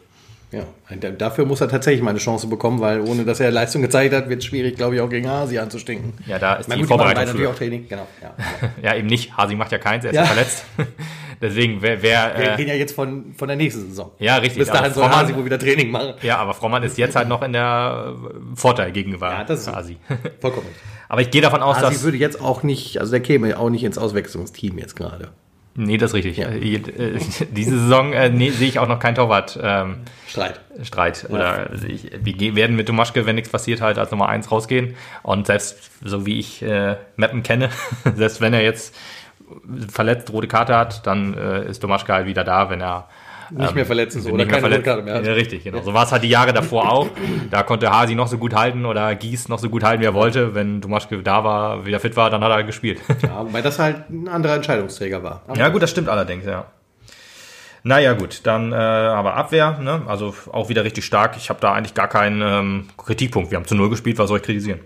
[0.54, 3.82] Ja, da- dafür muss er tatsächlich mal eine Chance bekommen, weil ohne dass er Leistung
[3.82, 6.12] gezeigt hat, wird es schwierig, glaube ich, auch gegen Hasi anzustinken.
[6.26, 8.06] Ja, da ist Na die gut, Vorbereitung natürlich auch Training, genau.
[8.22, 8.34] Ja.
[8.82, 9.36] Ja, eben nicht.
[9.36, 10.24] Hasi macht ja keins, er ist Ja.
[10.24, 10.64] verletzt.
[11.42, 14.12] Deswegen, wer, wer Wir äh, reden ja jetzt von, von der nächsten Saison.
[14.18, 14.60] ja, richtig.
[14.60, 16.14] Bis dahin soll Hasi wohl wieder Training machen.
[16.22, 19.72] Ja, aber Frommann ist jetzt halt noch in der äh, Vorteil gegenüber Ja, das ist.
[19.74, 19.96] Hasi.
[20.40, 20.68] Vollkommen.
[21.08, 22.02] Aber ich gehe davon aus, Hasi dass.
[22.02, 25.28] würde jetzt auch nicht, also der käme auch nicht ins Auswechslungsteam jetzt gerade.
[25.76, 26.38] Nee, das ist richtig.
[26.38, 27.18] Äh, äh,
[27.50, 29.58] Diese Saison äh, nee, sehe ich auch noch keinen Torwart.
[29.60, 29.98] Ähm,
[30.28, 30.60] Streit.
[30.82, 31.26] Streit.
[31.28, 34.94] Oder ich, wir werden mit Domaschke, wenn nichts passiert, halt als Nummer 1 rausgehen.
[35.22, 37.70] Und selbst so wie ich äh, Mappen kenne,
[38.14, 38.94] selbst wenn er jetzt
[39.88, 43.08] verletzt rote Karte hat, dann äh, ist Domaschke halt wieder da, wenn er
[43.56, 44.80] Nicht mehr verletzt ist oder nicht mehr keine verletzt.
[44.80, 45.26] rote Karte mehr hat.
[45.26, 45.82] Ja, richtig, genau.
[45.82, 47.08] So war es halt die Jahre davor auch.
[47.50, 50.14] Da konnte Hasi noch so gut halten oder Gies noch so gut halten, wie er
[50.14, 50.54] wollte.
[50.54, 53.00] Wenn Domaschke da war, wieder fit war, dann hat er halt gespielt.
[53.22, 55.42] Ja, weil das halt ein anderer Entscheidungsträger war.
[55.46, 56.66] Aber Ja, gut, das stimmt allerdings, ja.
[57.86, 60.02] Naja, gut, dann äh, aber Abwehr, ne?
[60.06, 61.36] also auch wieder richtig stark.
[61.36, 63.50] Ich habe da eigentlich gar keinen ähm, Kritikpunkt.
[63.50, 64.80] Wir haben zu Null gespielt, was soll ich kritisieren?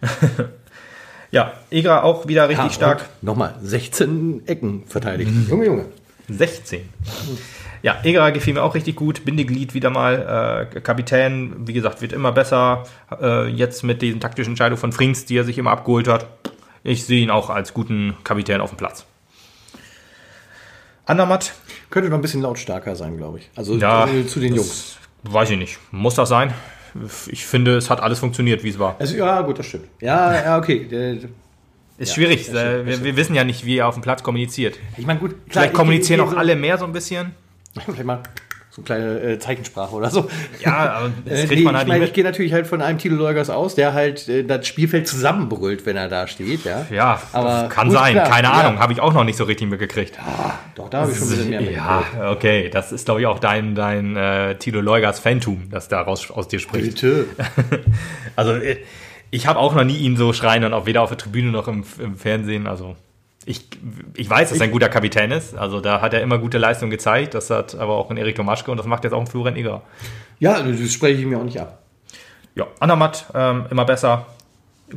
[1.30, 3.04] ja, Egra auch wieder richtig Ja, stark.
[3.20, 5.30] Nochmal, 16 Ecken verteidigt.
[5.30, 5.46] Mhm.
[5.50, 5.84] Junge, Junge.
[6.28, 6.88] 16.
[7.82, 9.24] Ja, Egra gefiel mir auch richtig gut.
[9.24, 10.68] Bindeglied wieder mal.
[10.74, 12.84] Äh, Kapitän, wie gesagt, wird immer besser.
[13.20, 16.26] Äh, jetzt mit den taktischen Entscheidungen von Frings, die er sich immer abgeholt hat.
[16.82, 19.04] Ich sehe ihn auch als guten Kapitän auf dem Platz.
[21.06, 21.54] Andermatt,
[21.90, 23.50] Könnte noch ein bisschen lautstarker sein, glaube ich.
[23.56, 24.98] Also Ja, äh, zu den Jungs.
[25.22, 25.78] Weiß ich nicht.
[25.90, 26.52] Muss das sein?
[27.28, 28.96] Ich finde, es hat alles funktioniert, wie es war.
[28.98, 29.88] Also, ja, gut, das stimmt.
[30.00, 31.20] Ja, ja, okay.
[31.98, 32.46] Ist Ja, schwierig.
[32.46, 34.78] das stimmt, äh, das wir, wir wissen ja nicht, wie er auf dem Platz kommuniziert.
[34.96, 37.32] Ich meine, gut, klar, Vielleicht ich- kommunizieren ich- auch ich- alle mehr so ein bisschen.
[37.84, 38.22] Vielleicht mal
[38.70, 40.28] so eine kleine äh, Zeichensprache oder so.
[40.64, 42.68] Ja, aber das Äh, kriegt nee, man ich halt meine, nicht ich gehe natürlich halt
[42.68, 46.64] von einem Tilo Leugers aus, der halt äh, das Spielfeld zusammenbrüllt, wenn er da steht,
[46.64, 46.86] ja.
[46.90, 48.12] Ja, Aber kann sein.
[48.12, 48.52] klar, Keine ja.
[48.54, 48.78] Ahnung.
[48.78, 50.16] Habe ich auch noch nicht so richtig mitgekriegt.
[50.76, 52.30] Doch, da habe ich schon ein bisschen mehr Ja, mitgekriegt.
[52.36, 52.70] okay.
[52.70, 56.46] Das ist, glaube ich, auch dein, dein äh, Tilo Leugers Phantom, das da raus, aus
[56.46, 56.84] dir spricht.
[56.94, 57.26] Bitte.
[58.36, 58.52] Also,
[59.30, 61.68] ich habe auch noch nie ihn so schreien und auch weder auf der Tribüne noch
[61.68, 62.66] im, im Fernsehen.
[62.66, 62.96] Also,
[63.44, 63.66] ich,
[64.14, 65.56] ich weiß, dass er ein guter Kapitän ist.
[65.56, 67.34] Also, da hat er immer gute Leistung gezeigt.
[67.34, 69.82] Das hat aber auch in Erik Tomaschke und das macht jetzt auch ein Florian Eger.
[70.38, 71.82] Ja, das spreche ich mir auch nicht ab.
[72.54, 74.26] Ja, Andermatt ähm, immer besser.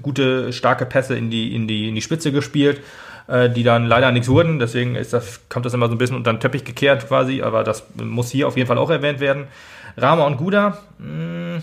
[0.02, 2.82] Gute, starke Pässe in die, in die, in die Spitze gespielt,
[3.28, 4.58] äh, die dann leider nichts wurden.
[4.60, 7.42] Deswegen ist das, kommt das immer so ein bisschen unter den Teppich gekehrt quasi.
[7.42, 9.48] Aber das muss hier auf jeden Fall auch erwähnt werden.
[9.98, 11.62] Rama und Guda, mh,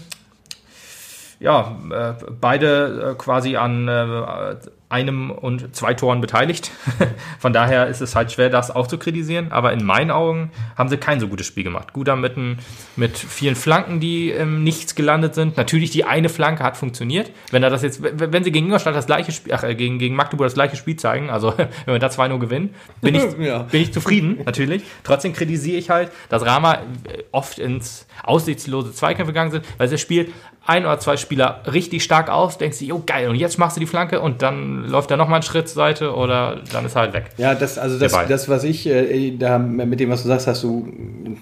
[1.40, 4.56] ja, äh, beide äh, quasi an äh,
[4.90, 6.70] einem und zwei Toren beteiligt.
[7.38, 9.52] Von daher ist es halt schwer, das auch zu kritisieren.
[9.52, 11.92] Aber in meinen Augen haben sie kein so gutes Spiel gemacht.
[11.92, 12.58] Guda mit, ein,
[12.96, 15.56] mit vielen Flanken, die im Nichts gelandet sind.
[15.58, 17.30] Natürlich, die eine Flanke hat funktioniert.
[17.50, 20.14] Wenn er das jetzt, wenn sie gegen Ingolstadt das gleiche Spiel, ach, äh, gegen, gegen
[20.14, 23.58] Magdeburg das gleiche Spiel zeigen, also wenn wir da 2-0 gewinnen, bin ich, Ja.
[23.64, 24.82] bin ich zufrieden, natürlich.
[25.04, 26.78] Trotzdem kritisiere ich halt, dass Rama äh,
[27.30, 30.32] oft ins aussichtslose Zweikämpfe gegangen sind, weil das Spiel
[30.66, 33.80] ein oder zwei Spieler richtig stark aus, denkst du, jo geil, und jetzt machst du
[33.80, 37.02] die Flanke und dann läuft er nochmal einen Schritt zur Seite oder dann ist er
[37.02, 37.30] halt weg.
[37.36, 40.62] Ja, das, also das, das was ich äh, da mit dem, was du sagst, hast
[40.62, 40.88] du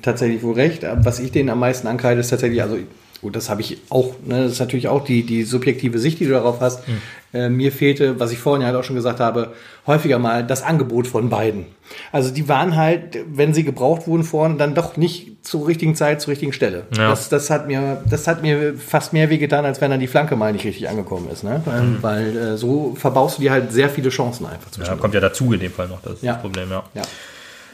[0.02, 0.84] tatsächlich wohl recht.
[1.02, 2.78] Was ich denen am meisten ankreide, ist tatsächlich, also
[3.20, 6.24] gut, das habe ich auch, ne, das ist natürlich auch die, die subjektive Sicht, die
[6.26, 6.86] du darauf hast.
[6.86, 7.00] Hm.
[7.34, 9.52] Äh, mir fehlte, was ich vorhin ja halt auch schon gesagt habe,
[9.86, 11.66] häufiger mal das Angebot von beiden.
[12.12, 16.20] Also die waren halt, wenn sie gebraucht wurden vorne, dann doch nicht zur richtigen Zeit,
[16.20, 16.86] zur richtigen Stelle.
[16.96, 17.10] Ja.
[17.10, 20.34] Das, das hat mir, das hat mir fast mehr wehgetan, als wenn dann die Flanke
[20.36, 21.44] mal nicht richtig angekommen ist.
[21.44, 21.60] Ne?
[21.64, 21.98] Hm.
[22.00, 25.52] Weil äh, so verbaust du dir halt sehr viele Chancen einfach Ja, kommt ja dazu
[25.52, 26.34] in dem Fall noch, das ist Ja.
[26.34, 26.84] das Problem, ja.
[26.94, 27.02] Ja.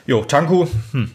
[0.07, 1.11] Jo, Tanku, hm,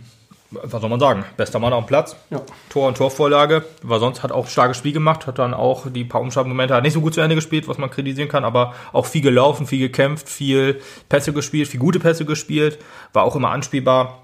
[0.52, 1.26] was soll man sagen?
[1.36, 2.16] Bester Mann auf dem Platz.
[2.30, 2.42] Ja.
[2.70, 3.66] Tor und Torvorlage.
[3.84, 6.84] War sonst hat auch ein starkes Spiel gemacht, hat dann auch die paar Umschaltmomente, hat
[6.84, 9.80] nicht so gut zu Ende gespielt, was man kritisieren kann, aber auch viel gelaufen, viel
[9.80, 10.80] gekämpft, viel
[11.10, 12.78] Pässe gespielt, viel gute Pässe gespielt,
[13.14, 14.24] war auch immer anspielbar.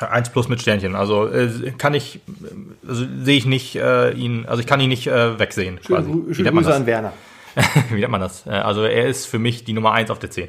[0.00, 0.94] 1 plus mit Sternchen.
[0.94, 2.20] Also äh, kann ich,
[2.86, 5.80] also sehe ich nicht äh, ihn, also ich kann ihn nicht äh, wegsehen.
[5.84, 6.10] Schöne, quasi.
[6.12, 7.12] Grü- Wie Grüße an Werner.
[7.90, 8.46] Wie nennt man das?
[8.46, 10.48] Äh, Also er ist für mich die Nummer 1 auf der 10.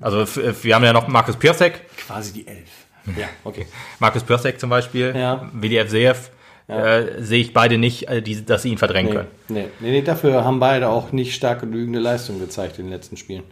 [0.00, 0.24] Also
[0.62, 2.68] wir haben ja noch Markus Piasek, Quasi die Elf.
[3.16, 3.66] Ja, okay.
[3.98, 5.48] Markus Piasek zum Beispiel, Ja.
[5.52, 6.30] WDF Seef,
[6.68, 9.28] äh, sehe ich beide nicht, äh, die, dass sie ihn verdrängen Nee, können.
[9.48, 13.16] nee, nee, nee, dafür haben beide auch nicht stark genügende Leistung gezeigt in den letzten
[13.16, 13.42] Spielen.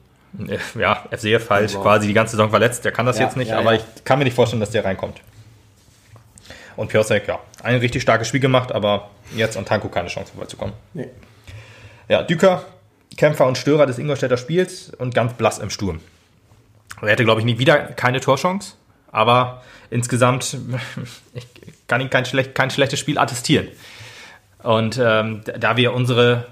[0.48, 3.36] Äh, Ja, FCF halt Aber- quasi die ganze Saison verletzt, der kann das Ja, jetzt
[3.36, 3.80] nicht, ja, aber ja.
[3.96, 5.20] ich kann mir nicht vorstellen, dass der reinkommt.
[6.76, 10.74] Und Piasek, ja, ein richtig starkes Spiel gemacht, aber jetzt an Tanko keine Chance vorbeizukommen.
[10.92, 11.08] Nee.
[12.08, 12.64] Ja, Düker,
[13.16, 16.00] Kämpfer und Störer des Ingolstädter Spiels und ganz blass im Sturm.
[17.00, 18.74] Er hätte, glaube ich, nie wieder keine Torchance,
[19.16, 20.58] aber insgesamt
[21.34, 21.46] ich
[21.88, 23.68] kann ihm kein, schlecht, kein schlechtes Spiel attestieren.
[24.62, 26.46] Und ähm, da wir unsere,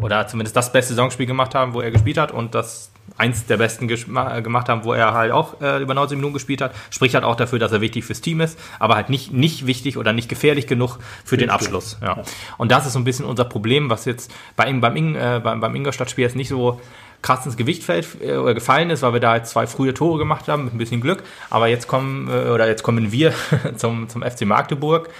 [0.00, 3.58] oder zumindest das beste Saisonspiel gemacht haben, wo er gespielt hat und das eins der
[3.58, 7.14] besten äh, gemacht haben, wo er halt auch äh, über 90 Minuten gespielt hat, spricht
[7.14, 10.12] halt auch dafür, dass er wichtig fürs Team ist, aber halt nicht, nicht wichtig oder
[10.12, 11.98] nicht gefährlich genug für den Abschluss.
[12.02, 12.22] Ja.
[12.56, 15.40] Und das ist so ein bisschen unser Problem, was jetzt bei ihm, beim, Ing, äh,
[15.42, 16.80] beim, beim Ingolstadt-Spiel jetzt nicht so
[17.22, 20.48] krass ins Gewicht fällt äh, gefallen ist, weil wir da jetzt zwei frühe Tore gemacht
[20.48, 21.22] haben mit ein bisschen Glück.
[21.50, 23.32] Aber jetzt kommen äh, oder jetzt kommen wir
[23.76, 25.10] zum, zum FC Magdeburg,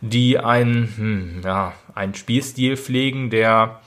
[0.00, 3.80] die ein, hm, ja, einen Spielstil pflegen, der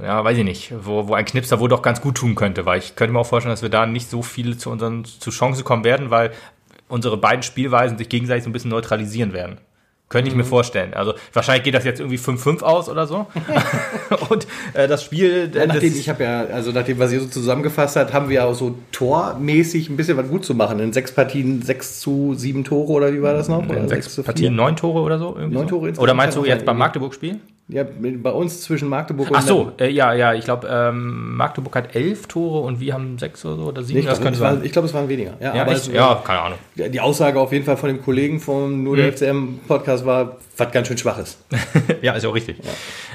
[0.00, 2.78] ja, weiß ich nicht, wo, wo ein Knipser wohl doch ganz gut tun könnte, weil
[2.78, 5.64] ich könnte mir auch vorstellen, dass wir da nicht so viel zu unseren zu Chancen
[5.64, 6.32] kommen werden, weil
[6.88, 9.58] unsere beiden Spielweisen sich gegenseitig so ein bisschen neutralisieren werden.
[10.10, 10.92] Könnte ich mir vorstellen.
[10.92, 13.28] Also wahrscheinlich geht das jetzt irgendwie 5-5 aus oder so.
[14.28, 14.44] und
[14.74, 15.48] äh, das Spiel.
[15.54, 18.36] Ja, nachdem das, ich habe ja, also nachdem was ihr so zusammengefasst hat, haben wir
[18.36, 20.80] ja auch so tormäßig ein bisschen was gut zu machen.
[20.80, 23.64] In sechs Partien sechs zu sieben Tore oder wie war das noch?
[23.64, 25.36] Oder in sechs Partien neun Tore oder so?
[25.36, 25.76] Irgendwie Neun so?
[25.76, 27.38] Tore insgesamt Oder meinst du jetzt beim Magdeburg-Spiel?
[27.72, 31.76] Ja, bei uns zwischen Magdeburg und Ach so, äh, ja, ja, ich glaube, ähm, Magdeburg
[31.76, 34.00] hat elf Tore und wir haben sechs oder so oder sieben.
[34.00, 34.60] Ich das könnte sein.
[34.64, 35.34] ich glaube, es waren weniger.
[35.40, 36.58] Ja, Ja, es, ja, keine Ahnung.
[36.74, 40.72] die Aussage auf jeden Fall von dem Kollegen vom Nur der FCM Podcast war, was
[40.72, 41.38] ganz schön schwach ist.
[42.02, 42.56] ja, ist ja auch richtig.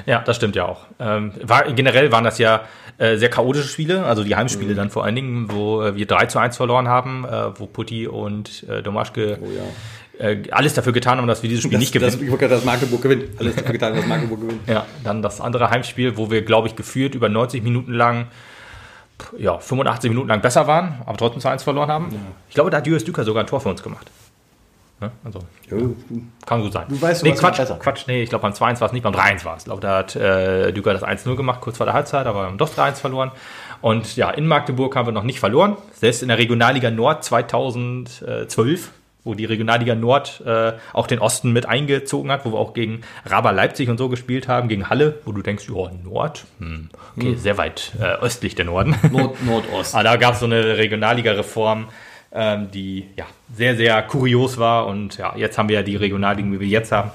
[0.05, 0.85] Ja, das stimmt ja auch.
[0.99, 2.61] Ähm, war, generell waren das ja
[2.97, 4.77] äh, sehr chaotische Spiele, also die Heimspiele Mhm.
[4.77, 8.07] dann vor allen Dingen, wo äh, wir 3 zu 1 verloren haben, äh, wo Putti
[8.07, 9.63] und äh, Domaschke Oh ja.
[10.20, 12.11] Äh, alles dafür getan haben, dass wir dieses Spiel Das, nicht gewinnen.
[12.11, 13.26] das, ich wollte dass Magdeburg gewinnt.
[13.39, 14.68] Alles dafür getan, dass Magdeburg gewinnt.
[14.68, 18.28] Ja, dann das andere Heimspiel, wo wir, glaube ich, geführt über 90 Minuten lang,
[19.38, 22.07] ja, 85 Minuten lang besser waren, aber trotzdem zu 1 verloren haben.
[22.49, 24.09] Ich glaube, da hat Julius Düker sogar ein Tor für uns gemacht.
[25.01, 25.11] Ne?
[25.26, 25.39] Also,
[25.70, 25.93] Jo.
[26.45, 26.86] kann gut sein.
[26.88, 27.80] Du weißt nee, sowas Quatsch.
[27.80, 29.63] Quatsch, nee, ich glaube beim 2-1 war es nicht, beim 3-1 war es.
[29.63, 32.45] Ich glaube, da hat äh, Düker das 1-0 gemacht, kurz vor der Halbzeit, aber wir
[32.47, 33.32] haben doch 3-1 verloren.
[33.82, 35.76] Und ja, in Magdeburg haben wir noch nicht verloren.
[35.93, 38.89] Selbst in der Regionalliga Nord 2012,
[39.26, 43.01] wo die Regionalliga Nord äh, auch den Osten mit eingezogen hat, wo wir auch gegen
[43.26, 47.36] Raba Leipzig und so gespielt haben, gegen Halle, wo du denkst, ja, Nord, hm, okay,
[47.36, 48.95] sehr weit äh, östlich der Norden.
[49.11, 49.93] Nord, Nordost.
[49.95, 51.88] Aber da gab es so eine Regionalliga-Reform,
[52.32, 54.88] ähm, die ja sehr, sehr kurios war.
[54.88, 57.11] Und ja, jetzt haben wir ja die Regionalligen, wie wir jetzt haben.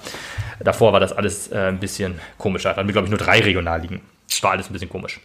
[0.59, 2.71] Davor war das alles äh, ein bisschen komischer.
[2.71, 4.01] Da hatten wir, glaube ich, nur drei Regionalligen.
[4.43, 5.21] War alles ein bisschen komisch.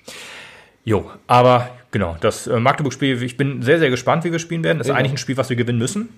[0.83, 4.77] Jo, aber genau, das äh, Magdeburg-Spiel, ich bin sehr, sehr gespannt, wie wir spielen werden.
[4.77, 4.97] Das ist Ja.
[4.99, 6.09] eigentlich ein Spiel, was wir gewinnen müssen.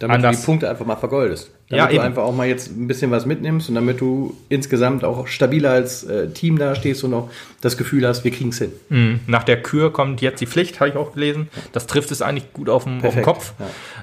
[0.00, 0.40] Damit du anders.
[0.40, 1.50] die Punkte einfach mal vergoldest.
[1.68, 2.04] Damit Ja, du eben.
[2.04, 6.04] einfach auch mal jetzt ein bisschen was mitnimmst und damit du insgesamt auch stabiler als
[6.04, 7.30] äh, Team dastehst und auch
[7.60, 8.72] das Gefühl hast, wir kriegen es hin.
[8.90, 9.20] Mhm.
[9.26, 11.48] Nach der Kür kommt jetzt die Pflicht, habe ich auch gelesen.
[11.72, 13.52] Das trifft es eigentlich gut auf den, auf den Kopf.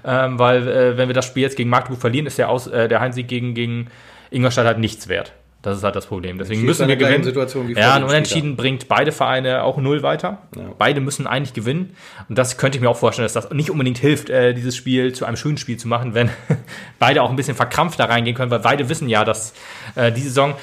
[0.04, 2.88] Ähm, weil, äh, wenn wir das Spiel jetzt gegen Magdeburg verlieren, ist der, Aus, äh,
[2.90, 3.88] der Heimsieg gegen, gegen
[4.32, 5.32] Ingolstadt halt nichts wert.
[5.66, 6.38] Das ist halt das Problem.
[6.38, 7.24] Deswegen müssen wir gewinnen.
[7.24, 10.38] Situation wie ja, ein Unentschieden bringt beide Vereine auch null weiter.
[10.78, 11.96] Beide müssen eigentlich gewinnen.
[12.30, 15.14] Und das könnte ich mir auch vorstellen, dass das nicht unbedingt hilft, äh, dieses Spiel
[15.14, 16.30] zu einem schönen Spiel zu machen, wenn
[17.00, 19.54] beide auch ein bisschen verkrampft da reingehen können, weil beide wissen ja, dass
[19.96, 20.54] äh, die Saison.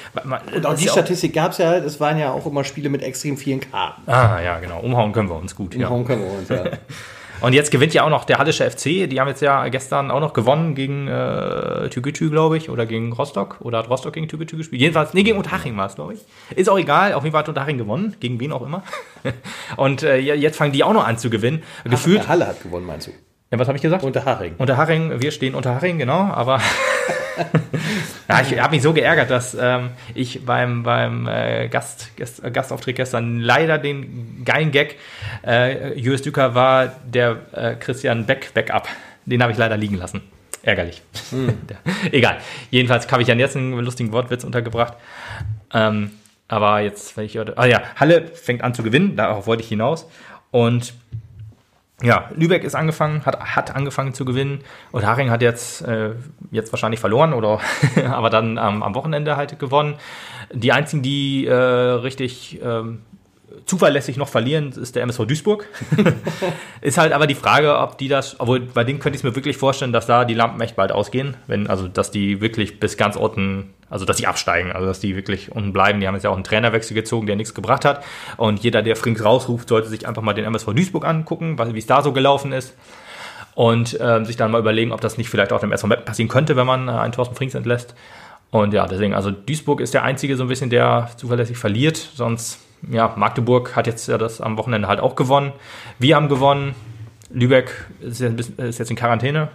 [0.55, 3.35] Und auch die Statistik gab es ja, es waren ja auch immer Spiele mit extrem
[3.35, 4.09] vielen Karten.
[4.09, 4.79] Ah, ja, genau.
[4.79, 5.75] Umhauen können wir uns gut.
[5.75, 5.89] Ja.
[5.89, 6.63] Warum können wir uns ja.
[7.43, 9.09] Und jetzt gewinnt ja auch noch der Hallische FC.
[9.09, 13.11] Die haben jetzt ja gestern auch noch gewonnen gegen äh, Tügetü, glaube ich, oder gegen
[13.11, 13.57] Rostock.
[13.59, 14.81] Oder hat Rostock gegen Tügetü gespielt?
[14.81, 16.21] Jedenfalls, nee, gegen Unterhaching war es, glaube ich.
[16.55, 18.83] Ist auch egal, auf jeden Fall hat Unterhaching gewonnen, gegen wen auch immer.
[19.75, 21.63] Und äh, jetzt fangen die auch noch an zu gewinnen.
[21.83, 23.11] Gefühlt, Der Halle hat gewonnen, meinst du?
[23.53, 24.03] Ja, was habe ich gesagt?
[24.03, 24.55] Unter Haring.
[24.57, 26.59] Unterhaching, wir stehen unter Haching, genau, aber
[28.27, 32.49] ja, ich habe mich so geärgert, dass ähm, ich beim, beim äh, Gast, Gast, äh,
[32.49, 34.95] Gastauftritt gestern leider den geilen Gag,
[35.45, 38.87] äh, Julius Düker war der äh, Christian Beck Backup.
[39.27, 40.21] Den habe ich leider liegen lassen.
[40.63, 41.03] Ärgerlich.
[41.31, 41.77] Der-
[42.11, 42.37] Egal.
[42.71, 44.95] Jedenfalls habe ich dann jetzt einen lustigen Wortwitz untergebracht.
[45.75, 46.09] Ähm,
[46.47, 50.09] aber jetzt, wenn ich ah ja, Halle fängt an zu gewinnen, darauf wollte ich hinaus.
[50.49, 50.95] Und
[52.03, 54.59] ja, Lübeck ist angefangen, hat, hat angefangen zu gewinnen
[54.91, 56.11] und Haring hat jetzt, äh,
[56.51, 57.59] jetzt wahrscheinlich verloren oder
[58.05, 59.95] aber dann am am Wochenende halt gewonnen.
[60.51, 63.01] Die einzigen, die äh, richtig ähm,
[63.65, 65.67] zuverlässig noch verlieren, ist der MSV Duisburg.
[66.81, 69.35] ist halt aber die Frage, ob die das, obwohl bei denen könnte ich es mir
[69.35, 72.97] wirklich vorstellen, dass da die Lampen echt bald ausgehen, wenn, also dass die wirklich bis
[72.97, 75.99] ganz unten, also dass die absteigen, also dass die wirklich unten bleiben.
[75.99, 78.03] Die haben jetzt ja auch einen Trainerwechsel gezogen, der nichts gebracht hat.
[78.37, 81.87] Und jeder, der Frings rausruft, sollte sich einfach mal den MSV Duisburg angucken, wie es
[81.87, 82.75] da so gelaufen ist.
[83.55, 86.27] Und ähm, sich dann mal überlegen, ob das nicht vielleicht auch dem SV Meppen passieren
[86.27, 87.93] könnte, wenn man äh, einen Thorsten Frings entlässt.
[88.53, 91.97] Und ja, deswegen, also Duisburg ist der einzige so ein bisschen, der zuverlässig verliert.
[91.97, 92.59] Sonst,
[92.89, 95.51] ja, Magdeburg hat jetzt ja das am Wochenende halt auch gewonnen.
[95.99, 96.75] Wir haben gewonnen.
[97.31, 97.71] Lübeck
[98.01, 99.49] ist jetzt, in Quarantäne.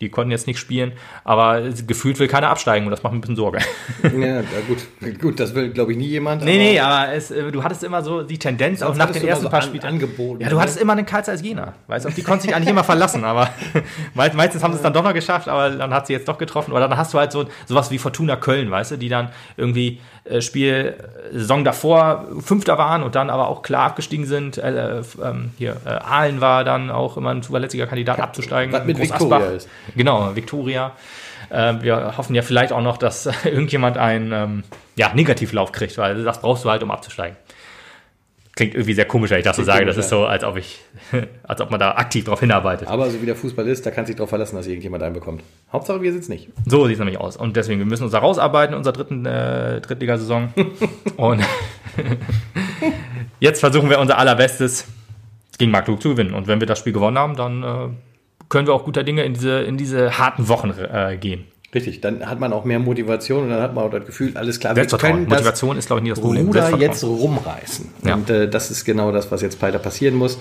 [0.00, 0.90] Die konnten jetzt nicht spielen,
[1.22, 3.60] aber gefühlt will keiner absteigen und das macht mir ein bisschen Sorge.
[4.02, 5.20] Ja, gut.
[5.20, 6.42] Gut, das will, glaube ich, nie jemand.
[6.44, 9.44] Nee, nee, aber es, äh, du hattest immer so die Tendenz, auch nach den ersten
[9.44, 9.84] so paar Spielen.
[9.84, 10.42] angeboten.
[10.42, 11.74] Ja, du hattest immer einen Karls als Jena.
[11.86, 13.50] Weißt du, auf die konntest du dich eigentlich immer verlassen, aber
[14.14, 16.38] mei- meistens haben sie es dann doch noch geschafft, aber dann hat sie jetzt doch
[16.38, 16.72] getroffen.
[16.72, 20.00] Oder dann hast du halt so sowas wie Fortuna Köln, weißt du, die dann irgendwie
[20.40, 20.94] Spiel
[21.32, 24.58] äh, Saison davor Fünfter waren und dann aber auch klar abgestiegen sind.
[24.58, 28.72] Äh, äh, ähm, hier, äh, Aalen war dann auch immer ein zuverlässiger Kandidat abzusteigen.
[28.72, 29.40] was mit Groß Asbach.
[29.50, 29.68] ist.
[29.96, 30.92] Genau, Viktoria.
[31.50, 34.64] Äh, wir hoffen ja vielleicht auch noch, dass äh, irgendjemand einen ähm,
[34.96, 37.36] ja, Negativlauf kriegt, weil das brauchst du halt, um abzusteigen.
[38.54, 39.86] Klingt irgendwie sehr komisch, wenn ich das so sage.
[39.86, 40.80] Das ist so, als ob ich,
[41.42, 42.86] als ob man da aktiv drauf hinarbeitet.
[42.86, 45.42] Aber so wie der Fußball ist, da kann sich darauf verlassen, dass irgendjemand einen bekommt.
[45.72, 46.50] Hauptsache, wir sitzen nicht.
[46.66, 47.38] So sieht es nämlich aus.
[47.38, 50.52] Und deswegen, wir müssen uns da rausarbeiten in unserer dritten äh, Drittligasaison.
[51.16, 51.42] Und
[53.40, 54.86] jetzt versuchen wir unser allerbestes
[55.56, 56.34] gegen Magdeburg zu gewinnen.
[56.34, 57.88] Und wenn wir das Spiel gewonnen haben, dann äh,
[58.50, 61.46] können wir auch guter Dinge in diese, in diese harten Wochen äh, gehen.
[61.74, 64.60] Richtig, dann hat man auch mehr Motivation und dann hat man auch das Gefühl, alles
[64.60, 66.46] klar, wir können das Motivation ist, glaube ich, nie das Problem.
[66.46, 67.88] Ruder jetzt rumreißen.
[68.04, 68.14] Ja.
[68.14, 70.38] Und äh, das ist genau das, was jetzt weiter passieren muss.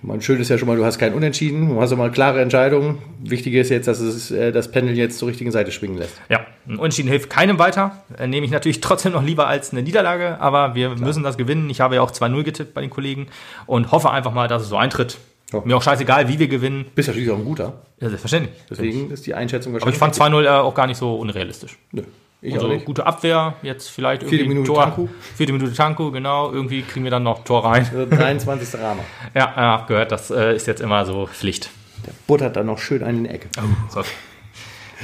[0.00, 2.98] Man schön ist ja schon mal, du hast keinen Unentschieden, du hast immer klare Entscheidungen.
[3.18, 6.14] Wichtig ist jetzt, dass es äh, das Pendel jetzt zur richtigen Seite schwingen lässt.
[6.30, 8.04] Ja, ein Unentschieden hilft keinem weiter.
[8.18, 11.68] Äh, Nehme ich natürlich trotzdem noch lieber als eine Niederlage, aber wir müssen das gewinnen.
[11.68, 13.26] Ich habe ja auch 2-0 getippt bei den Kollegen
[13.66, 15.18] und hoffe einfach mal, dass es so eintritt.
[15.52, 15.62] Ja.
[15.64, 16.86] Mir auch scheißegal, wie wir gewinnen.
[16.94, 17.82] Bist ja schließlich auch ein guter.
[18.00, 18.54] Ja, selbstverständlich.
[18.68, 21.78] Deswegen ist die Einschätzung Aber ich fand 2-0 äh, auch gar nicht so unrealistisch.
[21.92, 22.02] Nö,
[22.42, 22.84] ich Also auch nicht.
[22.84, 24.82] gute Abwehr, jetzt vielleicht Vierte irgendwie Minute Tor.
[24.84, 25.08] Tanku.
[25.36, 26.52] Vierte Minute Tanku, genau.
[26.52, 27.86] Irgendwie kriegen wir dann noch Tor rein.
[27.92, 28.80] Also 23.
[28.80, 29.02] Rama.
[29.34, 31.70] Ja, ja gehört, das äh, ist jetzt immer so Pflicht.
[32.06, 33.48] Der buttert dann noch schön einen in die Ecke.
[33.88, 34.02] So.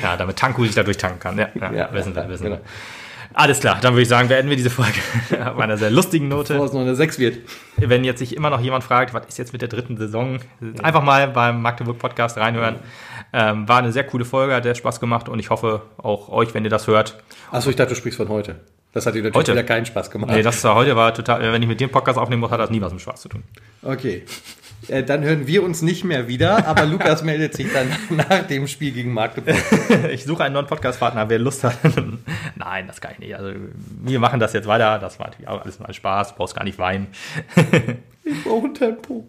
[0.02, 1.38] Ja, damit Tanku sich dadurch tanken kann.
[1.38, 2.56] Ja, ja, Ja, wissen wir, ja, wissen genau.
[2.56, 2.62] wir.
[3.34, 4.98] Alles klar, dann würde ich sagen, beenden wir diese Folge
[5.46, 6.54] auf einer sehr lustigen Note.
[6.54, 7.38] Bevor es noch eine 6 wird.
[7.76, 10.38] Wenn jetzt sich immer noch jemand fragt, was ist jetzt mit der dritten Saison,
[10.82, 12.76] einfach mal beim Magdeburg Podcast reinhören.
[13.32, 16.52] Ähm, war eine sehr coole Folge, hat sehr Spaß gemacht und ich hoffe auch euch,
[16.54, 17.22] wenn ihr das hört.
[17.50, 18.56] Achso, ich dachte, du sprichst von heute.
[18.92, 19.52] Das hat dir natürlich Heute?
[19.52, 20.30] wieder keinen Spaß gemacht.
[20.30, 22.68] Nee, das war heute war total, wenn ich mit dem Podcast aufnehmen muss, hat das
[22.68, 23.42] nie was mit Spaß zu tun.
[23.82, 24.24] Okay.
[24.88, 28.66] Äh, dann hören wir uns nicht mehr wieder, aber Lukas meldet sich dann nach dem
[28.66, 29.56] Spiel gegen Magdeburg.
[30.12, 31.78] Ich suche einen neuen Podcast-Partner, wer Lust hat.
[32.56, 33.36] Nein, das kann ich nicht.
[33.36, 33.52] Also,
[34.02, 34.98] wir machen das jetzt weiter.
[34.98, 36.30] Das war natürlich auch alles mal Spaß.
[36.30, 37.06] Du brauchst gar nicht weinen.
[38.24, 39.24] Ich brauche ein Tempo.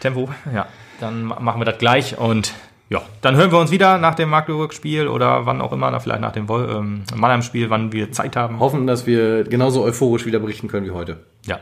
[0.00, 0.66] Tempo, ja.
[1.00, 2.52] Dann ma- machen wir das gleich und
[2.90, 6.32] ja, dann hören wir uns wieder nach dem Magdeburg-Spiel oder wann auch immer, vielleicht nach
[6.32, 8.60] dem ähm, Mannheim-Spiel, wann wir Zeit haben.
[8.60, 11.16] Hoffen, dass wir genauso euphorisch wieder berichten können wie heute.
[11.46, 11.58] Ja.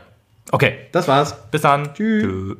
[0.51, 1.35] Okay, Das war's.
[1.51, 1.93] bis dann.
[1.93, 2.23] Tschüss.
[2.23, 2.55] Tschö.